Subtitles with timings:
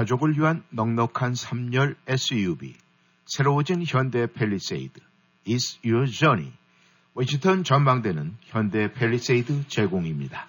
[0.00, 2.74] 가족을 위한 넉넉한 3열 SUV
[3.26, 4.98] 새로워진 현대 펠리세이드
[5.46, 6.52] It's Your Journey
[7.12, 10.46] 워싱턴 전망대는 현대 펠리세이드 제공입니다.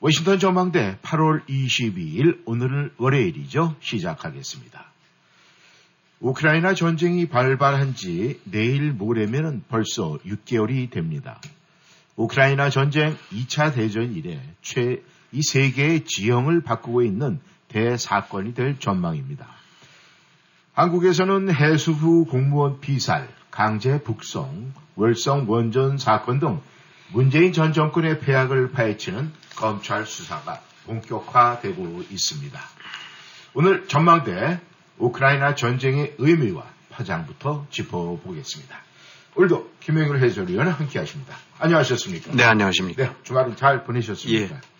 [0.00, 3.76] 워싱턴 전망대 8월 22일 오늘은 월요일이죠.
[3.80, 4.86] 시작하겠습니다.
[6.20, 11.38] 우크라이나 전쟁이 발발한 지 내일 모레면 벌써 6개월이 됩니다.
[12.16, 17.40] 우크라이나 전쟁 2차 대전 이래 최, 이 세계의 지형을 바꾸고 있는
[17.76, 19.46] 대사건이 될 전망입니다.
[20.72, 26.62] 한국에서는 해수부 공무원 피살, 강제 북송, 월성 원전 사건 등
[27.12, 32.58] 문재인 전 정권의 폐악을 파헤치는 검찰 수사가 본격화되고 있습니다.
[33.52, 34.58] 오늘 전망대
[34.96, 38.74] 우크라이나 전쟁의 의미와 파장부터 짚어보겠습니다.
[39.34, 41.36] 오늘도 김영일 해설위원 함께 하십니다.
[41.58, 42.32] 안녕하셨습니까?
[42.32, 43.02] 네, 안녕하십니까.
[43.02, 44.56] 네, 주말은 잘 보내셨습니까?
[44.56, 44.75] 예.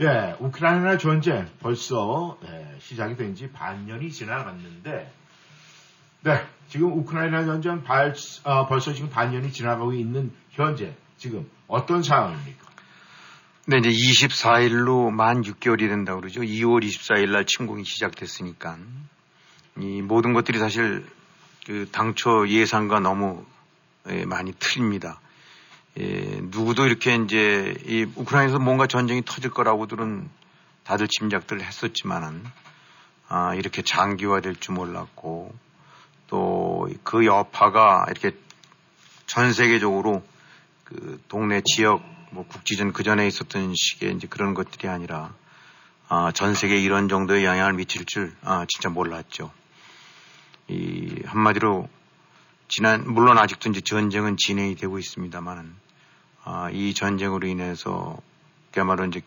[0.00, 5.12] 예 우크라이나 전쟁 벌써 예, 시작이 된 지 반년이 지나갔는데,
[6.22, 12.68] 네, 지금 우크라이나 전쟁 발, 어, 벌써 지금 반년이 지나가고 있는 현재 지금 어떤 상황입니까?
[13.66, 16.40] 네, 이제 24일로 만 6개월이 된다고 그러죠.
[16.42, 18.78] 2월 24일 날 침공이 시작됐으니까.
[19.78, 21.04] 이 모든 것들이 사실
[21.66, 23.44] 그 당초 예상과 너무
[24.08, 25.20] 예, 많이 틀립니다.
[25.98, 30.28] 예, 누구도 이렇게 이제 이 우크라이나에서 뭔가 전쟁이 터질 거라고들은
[30.84, 32.44] 다들 짐작들을 했었지만은
[33.28, 35.54] 아, 이렇게 장기화될 줄 몰랐고
[36.28, 36.68] 또
[37.02, 38.36] 그 여파가 이렇게
[39.26, 40.22] 전 세계적으로
[40.84, 45.34] 그 동네 지역 뭐 국지전 그 전에 있었던 시기에 이제 그런 것들이 아니라
[46.08, 49.50] 아, 전 세계에 이런 정도의 영향을 미칠 줄 아, 진짜 몰랐죠.
[50.68, 51.88] 이 한마디로
[52.68, 55.87] 지난 물론 아직도 이제 전쟁은 진행이 되고 있습니다만은
[56.50, 58.16] 아, 이 전쟁으로 인해서
[58.72, 59.20] 그야말로 이제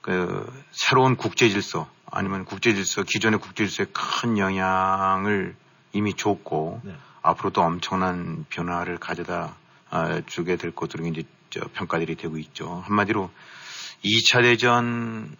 [0.00, 5.56] 그 새로운 국제 질서 아니면 국제 질서 기존의 국제 질서에 큰 영향을
[5.92, 6.94] 이미 줬고 네.
[7.22, 9.56] 앞으로도 엄청난 변화를 가져다
[9.90, 11.24] 아, 주게 될 것으로 이제
[11.74, 12.82] 평가들이 되고 있죠.
[12.86, 13.30] 한마디로
[14.04, 15.36] 2차 대전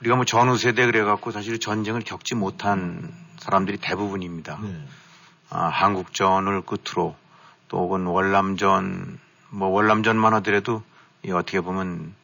[0.00, 4.58] 우리가 뭐 전후 세대 그래갖고 사실 전쟁을 겪지 못한 사람들이 대부분입니다.
[4.62, 4.84] 네.
[5.48, 7.14] 아, 한국전을 끝으로
[7.68, 10.82] 또 혹은 월남전 뭐 월남전만 하더라도
[11.24, 12.14] 이 어떻게 보면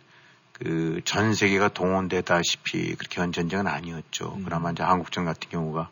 [0.52, 4.34] 그 전 세계가 동원되다시피 그렇게 한 전쟁은 아니었죠.
[4.38, 4.44] 음.
[4.44, 5.88] 그나마 이제 한국전 같은 경우가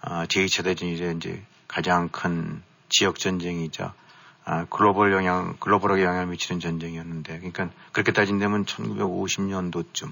[0.00, 3.94] 아, 제2차 대전이 이제 가장 큰 지역 전쟁이자
[4.44, 10.10] 아, 글로벌 영향, 글로벌하게 영향을 미치는 전쟁이었는데, 그러니까 그렇게 따진다면 1950년도쯤.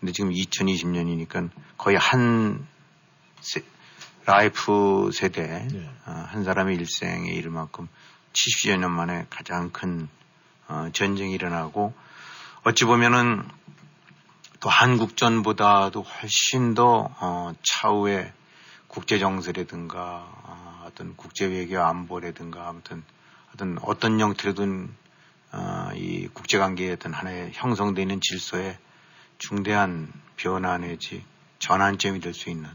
[0.00, 2.66] 근데 지금 2020년이니까 거의 한
[3.40, 3.62] 세,
[4.24, 5.90] 라이프 세대, 네.
[6.06, 7.88] 어, 한 사람의 일생에 이를 만큼
[8.38, 10.08] 70여 년 만에 가장 큰
[10.68, 11.94] 어, 전쟁이 일어나고,
[12.62, 13.42] 어찌 보면은
[14.60, 18.32] 또 한국전보다도 훨씬 더 어, 차후에
[18.86, 23.02] 국제 정세라든가 어, 어떤 국제 외교 안보라든가 아무튼
[23.54, 24.94] 어떤 어떤 형태로든
[25.52, 28.78] 어, 이 국제 관계의 어떤 하나의 형성되어 있는 질서에
[29.38, 31.24] 중대한 변화 내지
[31.58, 32.68] 전환점이 될 수 있는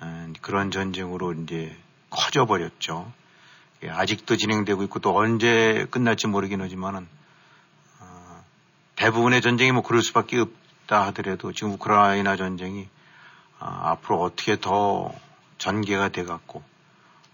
[0.00, 1.76] 어, 그런 전쟁으로 이제
[2.10, 3.12] 커져 버렸죠.
[3.82, 7.08] 예, 아직도 진행되고 있고 또 언제 끝날지 모르긴 하지만은
[8.00, 8.44] 어,
[8.96, 12.88] 대부분의 전쟁이 뭐 그럴 수밖에 없다 하더라도 지금 우크라이나 전쟁이
[13.58, 15.14] 어, 앞으로 어떻게 더
[15.58, 16.62] 전개가 돼갖고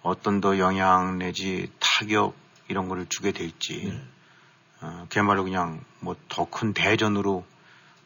[0.02, 2.34] 어떤 더 영향 내지 타격
[2.68, 4.02] 이런 거를 주게 될지 네.
[4.82, 7.44] 어, 그야말로 그냥 뭐 더 큰 대전으로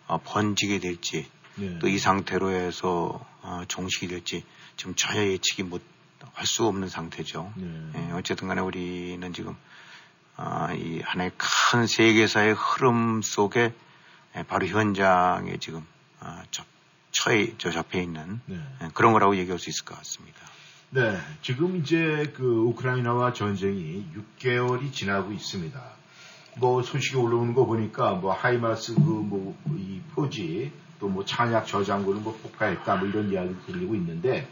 [0.06, 1.78] 어, 번지게 될지 네.
[1.78, 4.44] 또이 상태로 해서 어, 종식이 될지
[4.76, 5.82] 지금 전혀 예측이 못
[6.34, 7.52] 할 수 없는 상태죠.
[7.56, 7.92] 네.
[7.96, 9.56] 예, 어쨌든 간에 우리는 지금
[10.36, 13.72] 어, 이 하나의 큰 세계사의 흐름 속에
[14.36, 15.86] 예, 바로 현장에 지금
[16.20, 16.64] 어, 접,
[17.12, 18.60] 처해 저 접해 있는 네.
[18.82, 20.38] 예, 그런 거라고 얘기할 수 있을 것 같습니다.
[20.90, 24.04] 네, 지금 이제 그 우크라이나와 전쟁이
[24.40, 25.80] 6개월이 지나고 있습니다.
[26.56, 32.38] 뭐 소식이 올라오는 거 보니까 뭐 하이마스 그 뭐이 포지 또 뭐 찬약 저장고는 뭐
[32.42, 34.46] 폭파했다 뭐 이런 이야기 들리고 있는데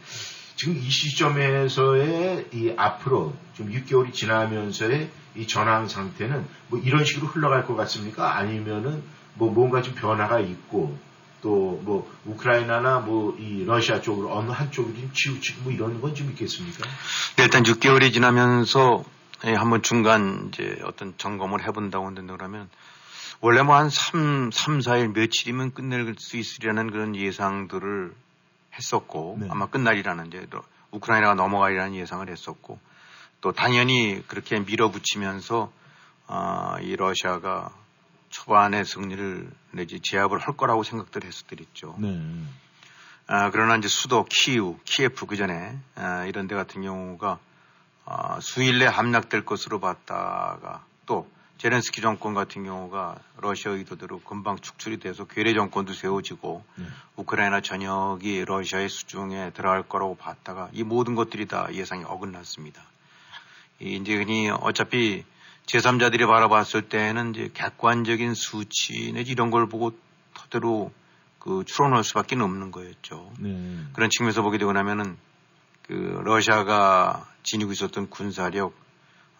[0.58, 7.64] 지금 이 시점에서의 이 앞으로 좀 6개월이 지나면서의 이 전황 상태는 뭐 이런 식으로 흘러갈
[7.64, 8.36] 것 같습니까?
[8.36, 9.02] 아니면은
[9.34, 10.98] 뭐 뭔가 좀 변화가 있고
[11.40, 16.28] 또 뭐 우크라이나나 뭐 이 러시아 쪽으로 어느 한쪽으로 좀 치우치고 뭐 이런 건 좀
[16.30, 16.84] 있겠습니까?
[17.36, 19.04] 네, 일단 6개월이 지나면서
[19.46, 22.68] 예, 한번 중간 이제 어떤 점검을 해본다고 한다 그러면
[23.40, 28.12] 원래 뭐 한 3, 3, 4일 며칠이면 끝낼 수 있으려는 그런 예상들을
[28.78, 29.48] 했었고 네.
[29.50, 30.46] 아마 끝날이라는 이제
[30.90, 32.78] 우크라이나가 넘어가리라는 예상을 했었고
[33.40, 35.72] 또 당연히 그렇게 밀어붙이면서
[36.28, 37.70] 어, 이 러시아가
[38.28, 41.96] 초반에 승리를 내지 제압을 할 거라고 생각들 했었더랬죠.
[41.98, 42.20] 네.
[43.26, 47.38] 아, 그러나 이제 수도 키우, 키예프 그 전에 아, 이런 데 같은 경우가
[48.04, 54.98] 아, 수일 내 함락될 것으로 봤다가 또 제렌스키 정권 같은 경우가 러시아 의도대로 금방 축출이
[54.98, 56.84] 돼서 괴뢰 정권도 세워지고 네.
[57.16, 62.80] 우크라이나 전역이 러시아의 수중에 들어갈 거라고 봤다가 이 모든 것들이 다 예상이 어긋났습니다.
[63.80, 65.24] 이 이제 흔히 어차피
[65.66, 69.92] 제3자들이 바라봤을 때는 이제 객관적인 수치 내지 이런 걸 보고
[70.34, 70.92] 토대로
[71.40, 73.32] 그 추론할 수밖에 없는 거였죠.
[73.40, 73.84] 네.
[73.94, 75.16] 그런 측면에서 보게 되고 나면은
[75.82, 78.74] 그 러시아가 지니고 있었던 군사력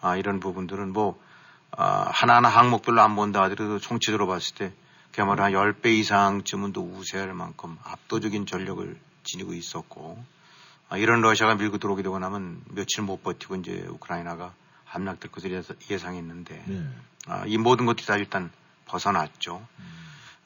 [0.01, 1.28] 아 이런 부분들은 뭐 아,
[1.71, 4.73] 하나하나 항목별로 안 본다 하더라도 총체적으로 봤을 때
[5.13, 10.25] 그야말로 한 10배 이상쯤은 더 우세할 만큼 압도적인 전력을 지니고 있었고
[10.89, 14.55] 아, 이런 러시아가 밀고 들어오게 되고 나면 며칠 못 버티고 이제 우크라이나가
[14.85, 16.89] 함락될 것을 예상했는데 네.
[17.27, 18.51] 아, 이 모든 것들이 다 일단
[18.87, 19.67] 벗어났죠.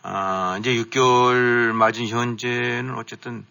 [0.03, 3.47] 아, 이제 6개월 맞은 현재는 어쨌든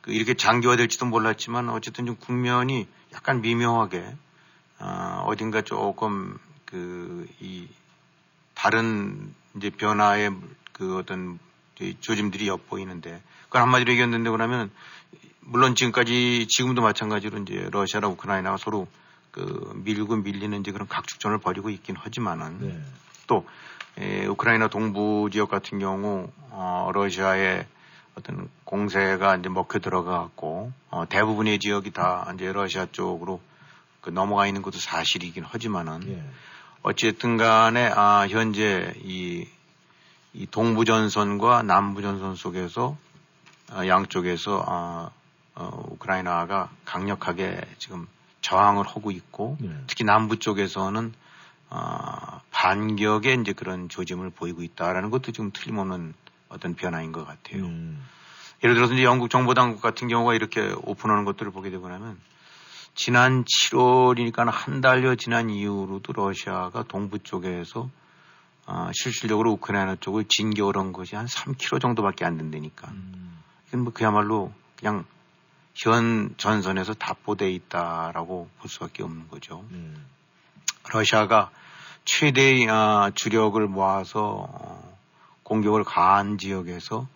[0.00, 4.16] 그 이렇게 장기화될지도 몰랐지만 어쨌든 좀 국면이 약간 미묘하게
[4.78, 6.36] 아, 어딘가 조금
[6.74, 7.68] 그 이
[8.54, 10.32] 다른 이제 변화의
[10.72, 11.38] 그 어떤
[11.80, 14.70] 이 조짐들이 엿보이는데 그걸 한마디로 얘기했는데 그러면
[15.40, 18.88] 물론 지금까지 지금도 마찬가지로 이제 러시아나 우크라이나가 서로
[19.30, 22.80] 그 밀고 밀리는 이제 그런 각축전을 벌이고 있긴 하지만은 네.
[23.26, 23.46] 또
[23.98, 27.66] 에, 우크라이나 동부 지역 같은 경우 어, 러시아의
[28.14, 33.40] 어떤 공세가 이제 먹혀 들어가고 어, 대부분의 지역이 다 이제 러시아 쪽으로
[34.00, 36.24] 그 넘어가 있는 것도 사실이긴 하지만은 예.
[36.84, 39.48] 어쨌든 간에 아, 현재 이,
[40.34, 42.98] 이 동부 전선과 남부 전선 속에서
[43.72, 45.10] 아, 양쪽에서 아,
[45.54, 48.06] 어, 우크라이나가 강력하게 지금
[48.42, 49.70] 저항을 하고 있고 네.
[49.86, 51.14] 특히 남부 쪽에서는
[51.70, 56.12] 아, 반격의 이제 그런 조짐을 보이고 있다라는 것도 지금 틀림없는
[56.50, 57.64] 어떤 변화인 것 같아요.
[57.64, 58.04] 음.
[58.62, 62.20] 예를 들어서 이제 영국 정보 당국 같은 경우가 이렇게 오픈하는 것들을 보게 되고 나면
[62.94, 67.90] 지난 7월이니까 한 달여 지난 이후로도 러시아가 동부 쪽에서
[68.66, 72.88] 아, 실질적으로 우크라이나 쪽을 진격을 한 것이 한 3km 정도밖에 안 된다니까.
[72.92, 73.42] 음.
[73.68, 75.04] 이건 뭐 그야말로 그냥
[75.74, 79.64] 현 전선에서 답보돼 있다라고 볼 수밖에 없는 거죠.
[79.70, 79.92] 네.
[80.90, 81.50] 러시아가
[82.04, 84.98] 최대의 아, 주력을 모아서 어,
[85.42, 87.06] 공격을 가한 지역에서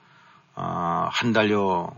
[0.54, 1.94] 아, 한 달여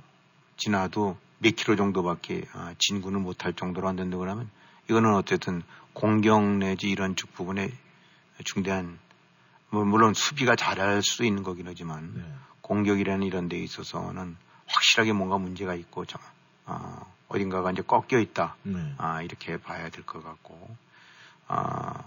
[0.56, 4.48] 지나도 몇 킬로 정도밖에 아, 진군을 못할 정도로 안 된다고 하면
[4.88, 5.62] 이거는 어쨌든
[5.94, 7.70] 공격 내지 이런 쪽 부분에
[8.44, 8.98] 중대한
[9.70, 12.22] 뭐 물론 수비가 잘할 수도 있는 거긴 하지만 네.
[12.62, 16.19] 공격이라는 이런 데 있어서는 확실하게 뭔가 문제가 있고 저-
[16.66, 18.56] 어, 어딘가가 이제 꺾여 있다.
[18.64, 18.94] 네.
[18.98, 20.76] 아, 이렇게 봐야 될 것 같고,
[21.48, 22.04] 아,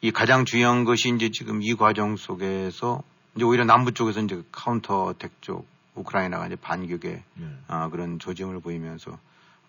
[0.00, 3.02] 이 가장 중요한 것이 이제 지금 이 과정 속에서
[3.34, 7.58] 이제 오히려 남부 쪽에서 이제 counter attack 쪽 우크라이나가 이제 반격에 네.
[7.68, 9.18] 아, 그런 조짐을 보이면서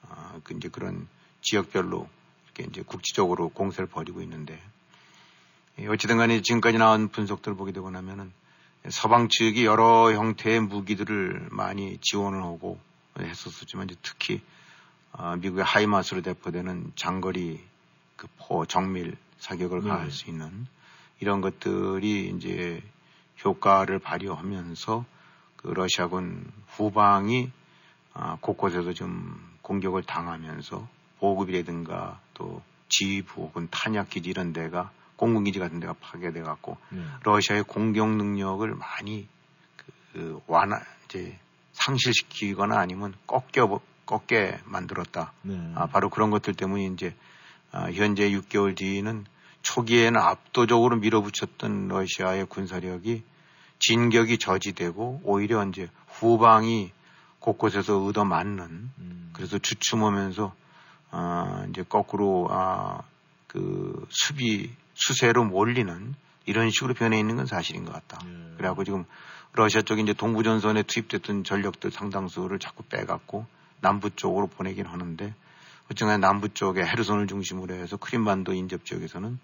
[0.09, 1.07] 아, 그 이제 그런
[1.41, 2.07] 지역별로
[2.45, 4.61] 이렇게 이제 국지적으로 공세를 벌이고 있는데
[5.79, 8.31] 예, 어찌든 간에 지금까지 나온 분석들을 보게 되고 나면은
[8.89, 12.79] 서방 측이 여러 형태의 무기들을 많이 지원을 하고
[13.19, 14.41] 했었었지만 이제 특히
[15.11, 17.63] 아, 미국의 하이마스로 대표되는 장거리
[18.15, 19.89] 그 포 정밀 사격을 네.
[19.89, 20.67] 가할 수 있는
[21.19, 22.81] 이런 것들이 이제
[23.43, 25.05] 효과를 발휘하면서
[25.65, 27.51] 그 러시아군 후방이
[28.13, 30.87] 아, 곳곳에서 좀 공격을 당하면서
[31.19, 37.01] 보급이라든가 또 지휘부 혹은 탄약기지 이런 데가 공군기지 같은 데가 파괴돼 갖고 네.
[37.23, 39.27] 러시아의 공격 능력을 많이
[39.75, 41.39] 그, 그 완화 이제
[41.73, 45.33] 상실시키거나 아니면 꺾여 꺾게 만들었다.
[45.41, 45.71] 네.
[45.73, 47.15] 아, 바로 그런 것들 때문에 이제
[47.71, 49.25] 아, 현재 6개월 뒤는
[49.63, 53.23] 초기에는 압도적으로 밀어붙였던 러시아의 군사력이
[53.79, 56.91] 진격이 저지되고 오히려 이제 후방이
[57.39, 59.29] 곳곳에서 얻어 맞는 음.
[59.33, 60.53] 그래서 주춤하면서
[61.11, 63.01] 아, 이제 거꾸로 아,
[63.47, 66.15] 그 수비 수세로 몰리는
[66.45, 68.19] 이런 식으로 변해 있는 건 사실인 것 같다.
[68.25, 68.57] 예.
[68.57, 69.05] 그래갖고 지금
[69.53, 73.45] 러시아 쪽이 이제 동부 전선에 투입됐던 전력들 상당수를 자꾸 빼갖고
[73.79, 75.33] 남부 쪽으로 보내긴 하는데
[75.89, 79.39] 어쨌든 남부 쪽에 헤르손을 중심으로 해서 크림반도 인접 지역에서는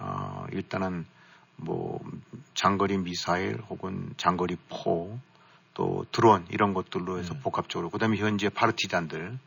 [0.00, 1.06] 어, 일단은
[1.56, 2.00] 뭐
[2.54, 5.18] 장거리 미사일 혹은 장거리 포
[5.74, 7.40] 또 드론 이런 것들로 해서 네.
[7.40, 9.38] 복합적으로 그다음에 현재 파르티잔들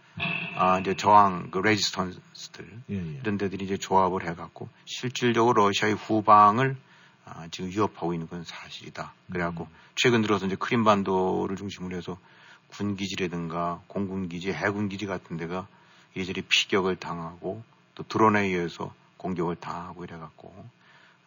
[0.56, 3.20] 아 이제 저항 그 레지스턴스들 예, 예.
[3.22, 6.78] 이런 데들이 이제 조합을 해갖고 실질적으로 러시아의 후방을
[7.26, 9.12] 아, 지금 위협하고 있는 건 사실이다.
[9.32, 12.20] 그래갖고 최근 들어서 이제 크림반도를 중심으로 해서
[12.68, 15.68] 군기지라든가 공군기지, 해군기지 같은 데가
[16.14, 17.64] 이리저리 피격을 당하고
[17.96, 20.70] 또 드론에 의해서 공격을 당하고 이래갖고 아,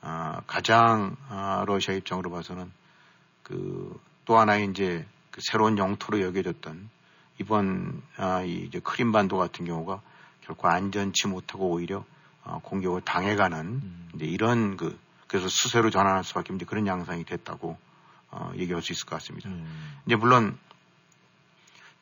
[0.00, 2.70] 가장 아, 러시아 입장으로 봐서는
[3.42, 6.90] 그 또 하나의 이제 그 새로운 영토로 여겨졌던
[7.40, 10.02] 이번 아, 이 이제 크림반도 같은 경우가
[10.42, 12.04] 결코 안전치 못하고 오히려
[12.44, 14.08] 어, 공격을 당해가는 음.
[14.14, 17.78] 이제 이런 그 그래서 수세로 전환할 수밖에 없는 그런 양상이 됐다고
[18.30, 19.48] 어, 얘기할 수 있을 것 같습니다.
[19.48, 19.96] 음.
[20.04, 20.58] 이제 물론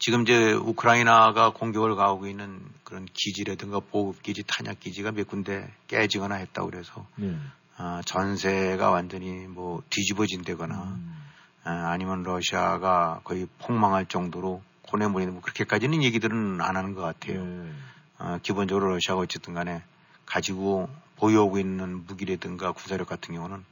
[0.01, 7.07] 지금 이제 우크라이나가 공격을 가하고 있는 그런 기지라든가 보급기지, 탄약기지가 몇 군데 깨지거나 했다고 그래서
[7.15, 7.39] 네.
[7.79, 11.17] 아, 전세가 완전히 뭐 뒤집어진다거나 음.
[11.65, 17.45] 아, 아니면 러시아가 거의 폭망할 정도로 고뇌물이 뭐 그렇게까지는 얘기들은 안 하는 것 같아요.
[17.45, 17.73] 예.
[18.19, 19.83] 어, 기본적으로 러시아가 어쨌든 간에
[20.25, 23.65] 가지고 보유하고 있는 무기라든가 군사력 같은 경우는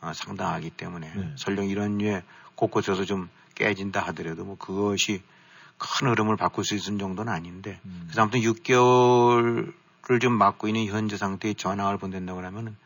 [0.00, 1.32] 어, 상당하기 때문에 네.
[1.36, 2.22] 설령 이런 류의
[2.56, 5.22] 곳곳에서 좀 깨진다 하더라도 뭐 그것이
[5.78, 8.02] 큰 흐름을 바꿀 수 있는 정도는 아닌데 음.
[8.06, 12.76] 그래서 아무튼 6개월을 좀 맞고 있는 현재 상태의 전황을 본다고 하면은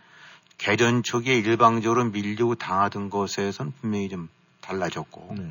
[0.59, 4.29] 개전 초기에 일방적으로 밀려고 당하던 것에선 분명히 좀
[4.61, 5.51] 달라졌고 네.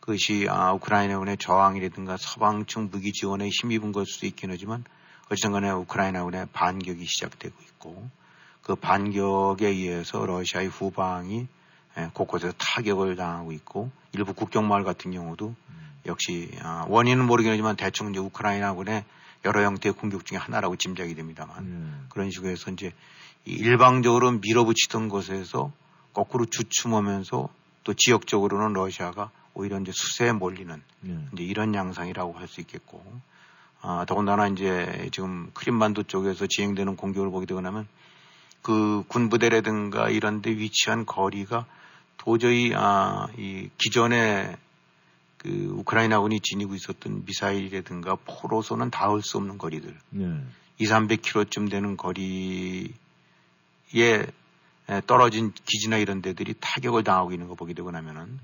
[0.00, 4.84] 그것이 아, 우크라이나군의 저항이라든가 서방층 무기 지원에 힘입은 걸 수도 있긴 하지만
[5.26, 8.10] 어쨌든 간에 우크라이나군의 반격이 시작되고 있고
[8.62, 11.48] 그 반격에 의해서 러시아의 후방이
[11.98, 15.54] 예, 곳곳에서 타격을 당하고 있고 일부 국경 마을 같은 경우도
[16.06, 19.04] 역시 아, 원인은 모르긴 하지만 대충 이제 우크라이나군의
[19.44, 22.06] 여러 형태의 공격 중에 하나라고 짐작이 됩니다만 예.
[22.08, 22.90] 그런 식으로 해서 이제 이
[23.44, 25.72] 일방적으로 밀어붙이던 곳에서
[26.12, 27.48] 거꾸로 주춤하면서
[27.84, 31.18] 또 지역적으로는 러시아가 오히려 이제 수세에 몰리는 예.
[31.32, 33.04] 이제 이런 양상이라고 할 수 있겠고,
[33.80, 37.88] 아, 더군다나 이제 지금 크림반도 쪽에서 진행되는 공격을 보게 되고 나면
[38.62, 41.66] 그 군부대라든가 이런 데 위치한 거리가
[42.16, 44.56] 도저히, 아, 이 기존에
[45.38, 50.40] 그 우크라이나군이 지니고 있었던 미사일이라든가 포로서는 닿을 수 없는 거리들, 예.
[50.78, 52.94] 2, 300km쯤 되는 거리
[53.96, 54.26] 에
[54.88, 58.38] 에, 떨어진 기지나 이런 데들이 타격을 당하고 있는 거 보게 되고 나면은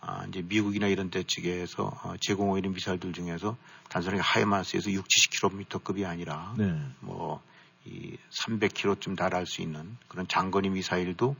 [0.00, 3.56] 아, 이제 미국이나 이런 데 측에서 어, 제공하고 있는 미사일들 중에서
[3.88, 6.72] 단순하게 하이마스에서 6, 70km급이 아니라 네.
[7.00, 11.34] 뭐이 300km쯤 달할 수 있는 그런 장거리 미사일도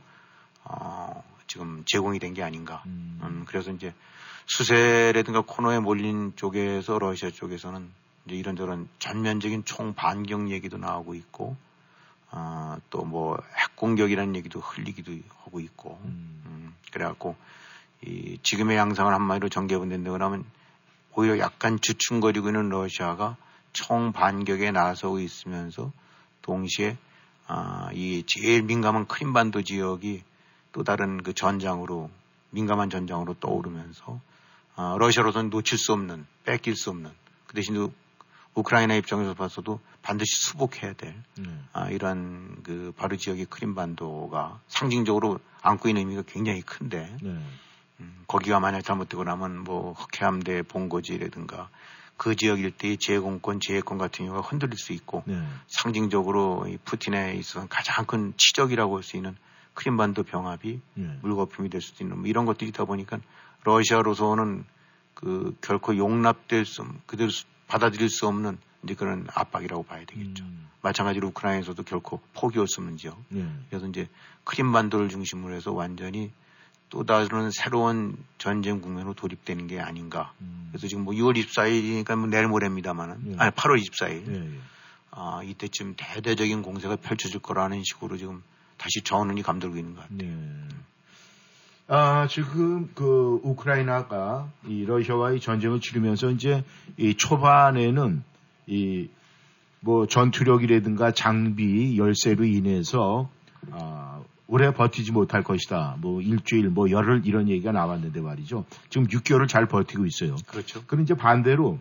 [0.65, 2.83] 어, 지금 제공이 된 게 아닌가.
[2.85, 3.19] 음.
[3.23, 3.93] 음, 그래서 이제
[4.45, 7.89] 수세라든가 코너에 몰린 쪽에서 러시아 쪽에서는
[8.25, 11.55] 이제 이런저런 전면적인 총 반격 얘기도 나오고 있고,
[12.31, 15.11] 아, 또뭐 핵공격이라는 얘기도 흘리기도
[15.43, 16.43] 하고 있고, 음.
[16.45, 17.35] 음, 그래갖고
[18.05, 20.45] 이 지금의 양상을 한마디로 정리해본다고 하면
[21.15, 23.35] 오히려 약간 주춤거리고 있는 러시아가
[23.73, 25.91] 총 반격에 나서고 있으면서
[26.41, 26.97] 동시에
[27.47, 30.23] 아, 이 제일 민감한 크림반도 지역이
[30.71, 32.09] 또 다른 그 전장으로
[32.51, 34.21] 민감한 전장으로 떠오르면서
[34.75, 37.11] 아, 러시아로서는 놓칠 수 없는 뺏길 수 없는
[37.47, 37.75] 그 대신
[38.55, 41.43] 우- 우크라이나 입장에서 봐서도 반드시 수복해야 될 네.
[41.73, 47.37] 아, 이런 그 바로 지역의 크림반도가 상징적으로 안고 있는 의미가 굉장히 큰데 네.
[48.01, 51.69] 음, 거기가 만약 잘못되고 나면 뭐 흑해함대 본거지라든가
[52.17, 55.41] 그 지역 일대의 제공권, 제해권 같은 경우가 흔들릴 수 있고 네.
[55.67, 59.35] 상징적으로 이 푸틴에 있어서 가장 큰 치적이라고 할 수 있는
[59.73, 61.17] 크림반도 병합이 네.
[61.21, 63.19] 물거품이 될 수도 있는 뭐 이런 것들이 있다 보니까
[63.63, 64.65] 러시아로서는
[65.13, 70.43] 그 결코 용납될 수, 없- 그대로 수- 받아들일 수 없는 이제 그런 압박이라고 봐야 되겠죠.
[70.43, 70.67] 음.
[70.81, 73.17] 마찬가지로 우크라이나에서도 결코 포기할 수 없는 지역.
[73.29, 73.45] 네.
[73.69, 74.09] 그래서 이제
[74.43, 76.31] 크림반도를 중심으로 해서 완전히
[76.89, 80.33] 또 다른 새로운 전쟁 국면으로 돌입되는 게 아닌가.
[80.41, 80.69] 음.
[80.71, 83.35] 그래서 지금 뭐 6월 24일이니까 뭐 내일 모레입니다만은 예.
[83.37, 84.59] 아니 8월 24일 예, 예.
[85.11, 88.41] 아, 이때쯤 대대적인 공세가 펼쳐질 거라는 식으로 지금
[88.77, 90.17] 다시 전운이 감돌고 있는 것 같아요.
[90.17, 90.67] 네.
[91.89, 96.63] 아, 지금 그 우크라이나가 이 러시아와의 전쟁을 치르면서 이제
[96.97, 98.23] 이 초반에는
[98.67, 99.09] 이
[99.81, 103.29] 뭐 전투력이라든가 장비 열세로 인해서
[103.71, 105.97] 아, 오래 버티지 못할 것이다.
[105.99, 108.65] 뭐 일주일, 뭐 열흘 이런 얘기가 나왔는데 말이죠.
[108.89, 110.35] 지금 6개월을 잘 버티고 있어요.
[110.47, 110.83] 그렇죠.
[110.85, 111.79] 그럼 이제 반대로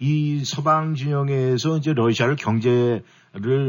[0.00, 3.02] 이 서방 진영에서 이제 러시아를 경제를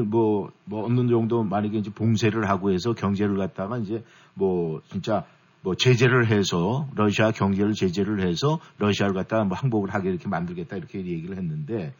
[0.06, 4.04] 뭐, 뭐 어느 정도 만약에 이제 봉쇄를 하고 해서 경제를 갖다가 이제
[4.36, 5.26] 뭐 진짜
[5.62, 11.00] 뭐 제재를 해서 러시아 경제를 제재를 해서 러시아를 갖다가 뭐 항복을 하게 이렇게 만들겠다 이렇게
[11.00, 11.94] 얘기를 했는데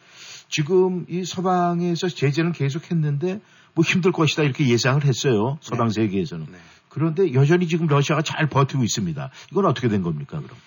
[0.48, 3.42] 지금 이 서방에서 제재는 계속 했는데
[3.74, 5.58] 뭐 힘들 것이다 이렇게 예상을 했어요.
[5.62, 6.46] 서방 세계에서는.
[6.52, 6.58] 네.
[6.90, 9.30] 그런데 여전히 지금 러시아가 잘 버티고 있습니다.
[9.52, 10.58] 이건 어떻게 된 겁니까, 그럼?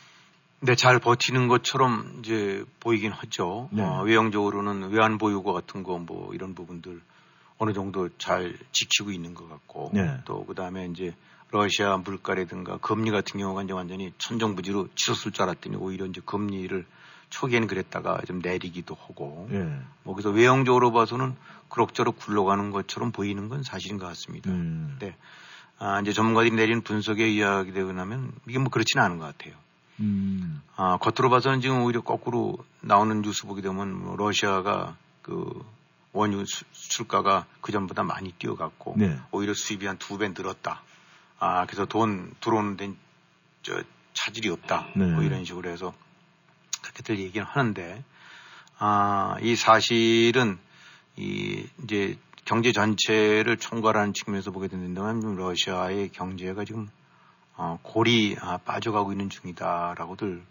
[0.64, 3.69] 네, 잘 버티는 것처럼 이제 보이긴 하죠.
[3.73, 3.83] 네.
[3.83, 7.00] 어, 외형적으로는 외환 보유고 같은 거 뭐 이런 부분들
[7.59, 10.19] 어느 정도 잘 지키고 있는 것 같고 네.
[10.25, 11.14] 또 그다음에 이제
[11.50, 16.87] 러시아 물가라든가 금리 같은 경우가 이제 완전히 천정부지로 치솟을 줄 알았더니 오히려 이제 금리를
[17.31, 19.81] 초기에는 그랬다가 좀 내리기도 하고 예.
[20.02, 21.35] 뭐 그래서 외형적으로 봐서는
[21.71, 24.50] 그럭저럭 굴러가는 것처럼 보이는 건 사실인 것 같습니다.
[24.50, 24.97] 음.
[25.00, 25.16] 네.
[25.78, 29.54] 아, 이제 전문가들이 내린 분석에 의하게 되고 나면 이게 뭐 그렇지는 않은 것 같아요.
[30.02, 30.62] 음.
[30.76, 35.64] 아, 겉으로 봐서는 지금 오히려 거꾸로 나오는 뉴스 보게 되면 뭐 러시아가 그
[36.12, 39.18] 원유 수- 수출가가 그 전보다 많이 뛰어갔고 네.
[39.30, 40.82] 오히려 수입이 한 두 배 늘었다.
[41.38, 42.97] 아, 그래서 돈 들어오는 데는
[43.62, 43.82] 저
[44.12, 44.88] 차질이 없다.
[44.97, 45.06] 네.
[45.06, 45.94] 뭐 이런 식으로 해서
[46.82, 48.04] 그렇게들 얘기를 하는데
[48.78, 50.59] 아, 이 사실은
[51.16, 56.90] 이 이제 경제 전체를 총괄하는 측면에서 보게 된다면 러시아의 경제가 지금 어,
[57.82, 60.42] 골이 아, 빠져가고 있는 중이다라고들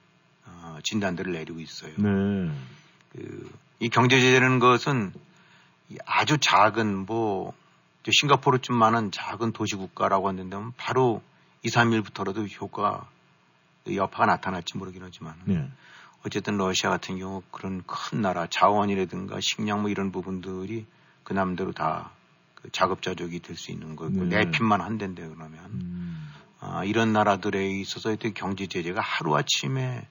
[0.46, 1.93] 어, 진단들을 내리고 있어요.
[1.98, 2.51] 네.
[3.12, 5.13] 그, 이 경제 제재라는 것은
[5.89, 7.53] 이 아주 작은 뭐
[8.01, 11.22] 이제 싱가포르쯤만한 작은 도시 국가라고 한다면 바로
[11.63, 13.08] 2, 3일부터라도 효과
[13.84, 15.67] 그 여파가 나타날지 모르긴 하지만 네.
[16.25, 20.86] 어쨌든 러시아 같은 경우 그런 큰 나라 자원이라든가 식량 뭐 이런 부분들이
[21.24, 22.12] 그 남대로 다
[22.62, 24.46] 그 자급자족이 될 수 있는 거고 네.
[24.46, 26.11] 내핀만 한대인데 그러면 음.
[26.72, 30.08] 아, 이런 나라들에 있어서 경제 제재가 하루 아침에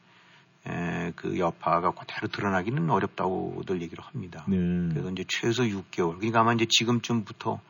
[0.67, 4.45] 에, 그 여파가 그대로 드러나기는 어렵다고들 얘기를 합니다.
[4.47, 4.57] 네.
[4.91, 6.17] 그래서 이제 최소 6개월.
[6.17, 7.61] 그러니까 아마 이제 지금쯤부터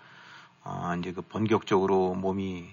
[0.65, 2.69] 아, 이제 그 본격적으로 몸이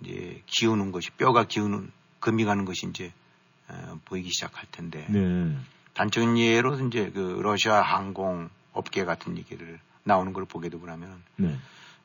[0.00, 5.56] 이제 기우는 것이 뼈가 기우는 금이 가는 것이 이제 에, 보이기 시작할 텐데 네.
[5.94, 11.56] 단적인 예로 이제 그 러시아 항공 업계 같은 얘기를 나오는 걸 보게 되고 나면 네.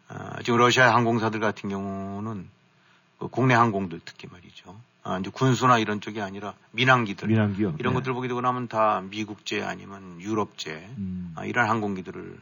[0.07, 2.60] 아, 지금 러시아 항공사들 같은 경우는 그
[3.29, 4.79] 국내 항공들 특히 말이죠.
[5.03, 7.75] 아, 이제 군수나 이런 쪽이 아니라 민항기들 민항기요.
[7.79, 7.99] 이런 네.
[7.99, 11.33] 것들 보게 되고 나면 다 미국제 아니면 유럽제 음.
[11.35, 12.39] 아, 이런 항공기들을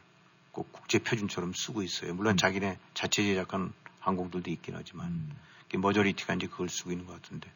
[0.51, 2.13] 꼭 국제 표준처럼 쓰고 있어요.
[2.13, 2.38] 물론 음.
[2.38, 5.32] 자기네 자체 제작한 항공들도 있긴 하지만 음.
[5.77, 7.49] 머저리티가 이제 그걸 쓰고 있는 것 같은데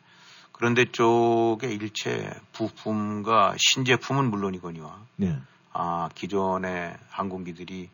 [0.52, 5.38] 그런데 쪽에 일체 부품과 신제품은 물론이거니와 네.
[5.74, 7.90] 아, 기존의 항공기들이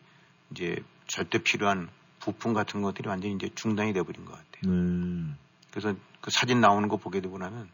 [0.51, 1.89] 이제 절대 필요한
[2.31, 4.73] 부품 같은 것들이 완전히 이제 중단이 돼버린 것 같아요.
[4.73, 5.33] 네.
[5.71, 7.69] 그래서 그 사진 나오는 거 보게 되고 나면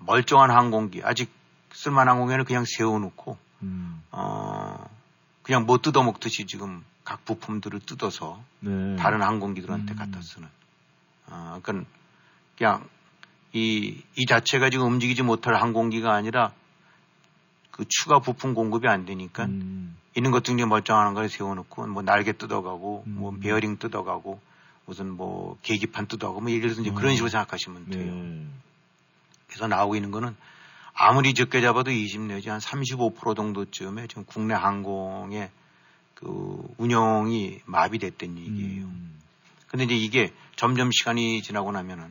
[0.00, 1.30] 멀쩡한 항공기, 아직
[1.72, 4.02] 쓸만한 항공기는 그냥 세워놓고, 음.
[4.10, 4.88] 어,
[5.42, 8.96] 그냥 뭐 뜯어 먹듯이 지금 각 부품들을 뜯어서 네.
[8.96, 9.96] 다른 항공기들한테 음.
[9.96, 10.48] 갖다 쓰는.
[11.28, 11.90] 어, 그러니까
[12.56, 12.88] 그냥
[13.52, 16.52] 이, 이 자체가 지금 움직이지 못할 항공기가 아니라
[17.76, 19.96] 그 추가 부품 공급이 안 되니까 음.
[20.16, 23.16] 있는 것 중에 멀쩡한 걸 세워놓고 뭐 날개 뜯어가고 음.
[23.18, 24.40] 뭐 베어링 뜯어가고
[24.86, 26.94] 무슨 뭐 계기판 뜯어가고 뭐 예를 들어서 이제 음.
[26.94, 28.14] 그런 식으로 생각하시면 돼요.
[28.14, 28.46] 네.
[29.46, 30.34] 그래서 나오고 있는 거는
[30.94, 35.50] 아무리 적게 잡아도 20 내지 한 35% 정도쯤에 지금 국내 항공의
[36.14, 38.84] 그 운영이 마비됐던 얘기예요.
[38.84, 39.20] 음.
[39.66, 42.10] 근데 이제 이게 점점 시간이 지나고 나면은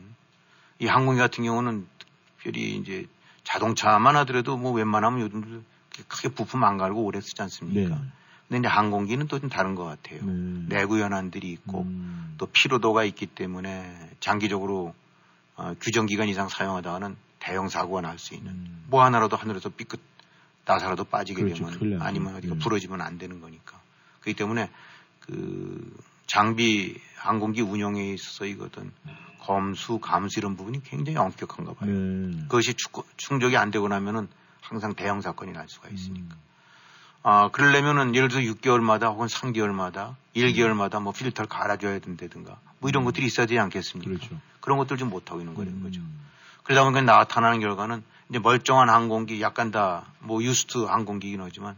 [0.78, 1.88] 이 항공기 같은 경우는
[2.36, 3.06] 특별히 이제
[3.46, 5.64] 자동차만 하더라도 뭐 웬만하면 요즘
[6.08, 7.94] 크게 부품 안 갈고 오래 쓰지 않습니까?
[7.96, 8.02] 네.
[8.48, 10.20] 근데 이제 항공기는 또 좀 다른 것 같아요.
[10.24, 10.76] 네.
[10.80, 12.34] 내구 연한들이 있고 음.
[12.38, 14.94] 또 피로도가 있기 때문에 장기적으로
[15.56, 18.84] 어, 규정 기간 이상 사용하다가는 대형 사고가 날 수 있는 음.
[18.88, 20.00] 뭐 하나라도 하늘에서 삐끗
[20.64, 21.70] 나사라도 빠지게 그렇죠.
[21.70, 22.02] 되면.
[22.02, 22.60] 아니면 어디가 네.
[22.60, 23.80] 부러지면 안 되는 거니까
[24.20, 24.68] 그렇기 때문에
[25.20, 28.90] 그 장비 항공기 운영에 있어서 이거든
[29.40, 31.90] 검수 감수 이런 부분이 굉장히 엄격한가 봐요.
[31.90, 32.38] 네.
[32.42, 34.28] 그것이 축- 충족이 안 되고 나면은
[34.60, 36.34] 항상 대형 사건이 날 수가 있으니까.
[36.34, 36.40] 음.
[37.22, 43.04] 아, 그러려면은 예를 들어서 6개월마다 혹은 3개월마다 1개월마다 뭐 필터를 갈아줘야 된다든가 뭐 이런 음.
[43.06, 44.10] 것들이 있어야 되지 않겠습니까?
[44.10, 44.40] 그렇죠.
[44.64, 46.00] 런 것들 좀 못하고 있는 거는 거죠.
[46.00, 46.20] 음.
[46.64, 51.76] 그러다 보니까 나타나는 결과는 이제 멀쩡한 항공기 약간 다 뭐 유스트 항공기긴 하지만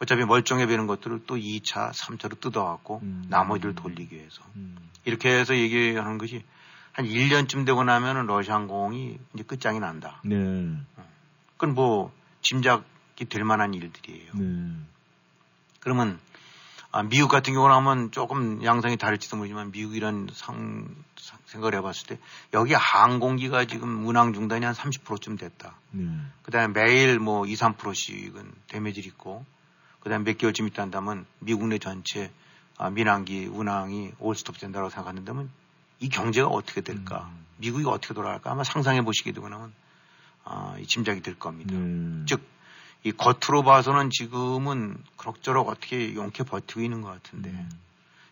[0.00, 3.24] 어차피 멀쩡해 보이는 것들을 또 2차, 3차로 뜯어갖고 음.
[3.28, 4.76] 나머지를 돌리기 위해서 음.
[5.04, 6.42] 이렇게 해서 얘기하는 것이
[6.98, 10.20] 한 1년쯤 되고 나면은 러시아 항공이 이제 끝장이 난다.
[10.24, 10.36] 네.
[11.52, 14.32] 그건 뭐 짐작이 될 만한 일들이에요.
[14.34, 14.72] 네.
[15.78, 16.18] 그러면
[16.90, 22.18] 아, 미국 같은 경우는 하면 조금 양상이 다를지도 모르지만 미국이란 상, 상- 생각을 해봤을 때
[22.52, 25.76] 여기 항공기가 지금 운항 중단이 한 30%쯤 됐다.
[25.92, 26.04] 네.
[26.42, 29.46] 그 다음에 매일 뭐 2, 3%씩은 데미지 있고
[30.00, 32.32] 그 다음에 몇 개월쯤 있다 한다면 미국 내 전체
[32.76, 35.48] 아, 민항기 운항이 올스톱 된다고 생각한다면
[36.00, 37.30] 이 경제가 어떻게 될까?
[37.32, 37.46] 음.
[37.58, 38.52] 미국이 어떻게 돌아갈까?
[38.52, 39.72] 아마 상상해 보시게 되고 나면
[40.44, 41.74] 아, 이 짐작이 될 겁니다.
[41.74, 42.24] 네.
[42.26, 42.42] 즉,
[43.04, 47.70] 이 겉으로 봐서는 지금은 그럭저럭 어떻게 용케 버티고 있는 것 같은데, 음.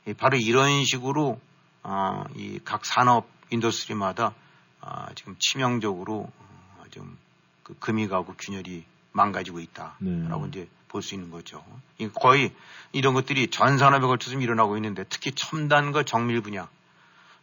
[0.07, 1.38] 이 바로 이런 식으로,
[1.83, 4.35] 어, 이 각 산업 industry마다,
[4.81, 10.48] 아, 지금 치명적으로, 어, 좀그 금이 가고 균열이 망가지고 있다라고 네.
[10.48, 11.62] 이제 볼 수 있는 거죠.
[11.98, 12.55] 이 거의
[12.92, 16.68] 이런 것들이 전 산업에 걸쳐서 일어나고 있는데 특히 첨단과 정밀 분야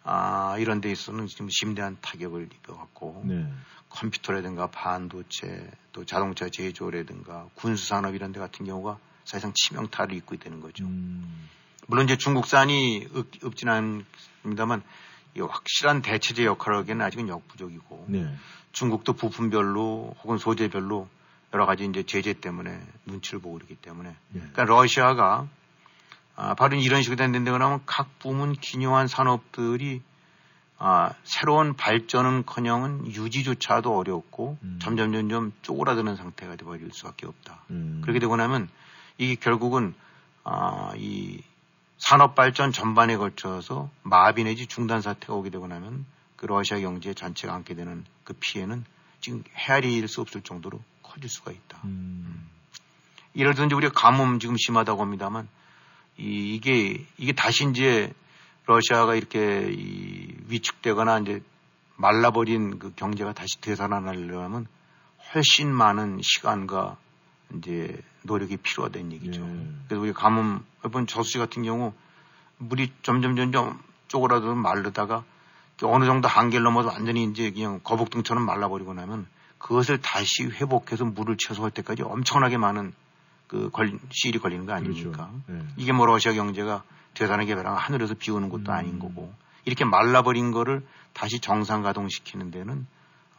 [0.03, 3.47] 아, 이런 데 있어서는 지금 심대한 타격을 입어갖고 네.
[3.89, 10.59] 컴퓨터라든가 반도체 또 자동차 제조라든가 군수 산업 이런 데 같은 경우가 사실상 치명타를 입고 있다는
[10.59, 10.85] 거죠.
[10.85, 11.49] 음.
[11.87, 14.05] 물론 이제 중국산이 없, 없지는
[14.43, 14.83] 않습니다만
[15.35, 18.35] 이 확실한 대체제 역할을 하기에는 아직은 역부족이고 네.
[18.71, 21.07] 중국도 부품별로 혹은 소재별로
[21.53, 24.39] 여러 가지 이제 제재 때문에 눈치를 보고 있기 때문에 네.
[24.39, 25.47] 그러니까 러시아가
[26.35, 30.01] 아, 바로 이런 식으로 된다고 하면 각 부문 기묘한 산업들이
[30.77, 34.79] 아, 새로운 발전은커녕은 유지조차도 어렵고 음.
[34.81, 37.61] 점점 점점 쪼그라드는 상태가 되어버릴 수밖에 없다.
[37.69, 38.01] 음.
[38.01, 38.67] 그렇게 되고 나면
[39.17, 39.93] 이게 결국은
[40.43, 41.41] 아, 이
[41.97, 47.53] 산업 발전 전반에 걸쳐서 마비 내지 중단 사태가 오게 되고 나면 그 러시아 경제 전체가
[47.53, 48.83] 안게 되는 그 피해는
[49.21, 51.79] 지금 헤아릴 수 없을 정도로 커질 수가 있다.
[51.85, 52.49] 음.
[53.37, 55.47] 예를 들어 이제 우리가 가뭄 지금 심하다고 합니다만
[56.17, 58.13] 이, 이게 이게 다시 이제
[58.65, 61.41] 러시아가 이렇게 이 위축되거나 이제
[61.95, 64.67] 말라버린 그 경제가 다시 되살아나려면
[65.33, 66.97] 훨씬 많은 시간과
[67.55, 69.41] 이제 노력이 필요하다는 얘기죠.
[69.41, 69.67] 예.
[69.87, 71.93] 그래서 우리 가뭄 이번 저수지 같은 경우
[72.57, 75.23] 물이 점점 점점 쪼그라들어 마르다가
[75.83, 81.71] 어느 정도 한계를 넘어서 완전히 이제 그냥 거북등처럼 말라버리고 나면 그것을 다시 회복해서 물을 채소할
[81.71, 82.93] 때까지 엄청나게 많은
[83.53, 85.29] 그 걸, 시일이 걸리는 거 아닙니까?
[85.45, 85.61] 그렇죠.
[85.63, 85.67] 예.
[85.77, 88.75] 이게 뭐 러시아 경제가 되산하게 개발한 하늘에서 비 오는 것도 음.
[88.75, 89.31] 아닌 거고
[89.65, 92.87] 이렇게 말라버린 거를 다시 정상 가동시키는 데는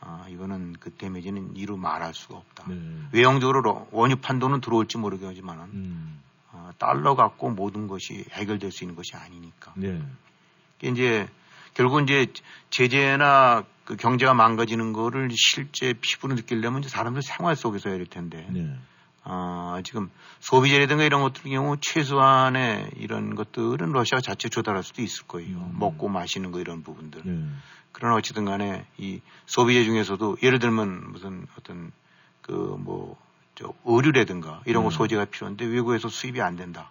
[0.00, 2.66] 아, 이거는 그 데미지는 이루 말할 수가 없다.
[2.68, 2.78] 네.
[3.10, 6.20] 외형적으로 러- 원유 판도는 들어올지 모르겠지만은 음.
[6.52, 9.72] 아, 달러 갖고 모든 것이 해결될 수 있는 것이 아니니까.
[9.76, 10.00] 네.
[10.82, 11.26] 이제
[11.72, 12.26] 결국 이제
[12.70, 18.46] 제재나 그 경제가 망가지는 거를 실제 피부로 느끼려면 이제 사람들 생활 속에서 해야 될 텐데.
[18.50, 18.78] 네.
[19.24, 20.10] 아, 지금
[20.40, 25.56] 소비재라든가 이런 것들 경우 최소한의 이런 것들은 러시아가 자체 조달할 수도 있을 거예요.
[25.56, 25.76] 음.
[25.78, 27.22] 먹고 마시는 거 이런 부분들.
[27.24, 27.48] 네.
[27.92, 31.92] 그러나 어찌든 간에 이 소비재 중에서도 예를 들면 무슨 어떤
[32.42, 34.90] 그뭐저 의류라든가 이런 거 음.
[34.90, 36.90] 소재가 필요한데 외국에서 수입이 안 된다.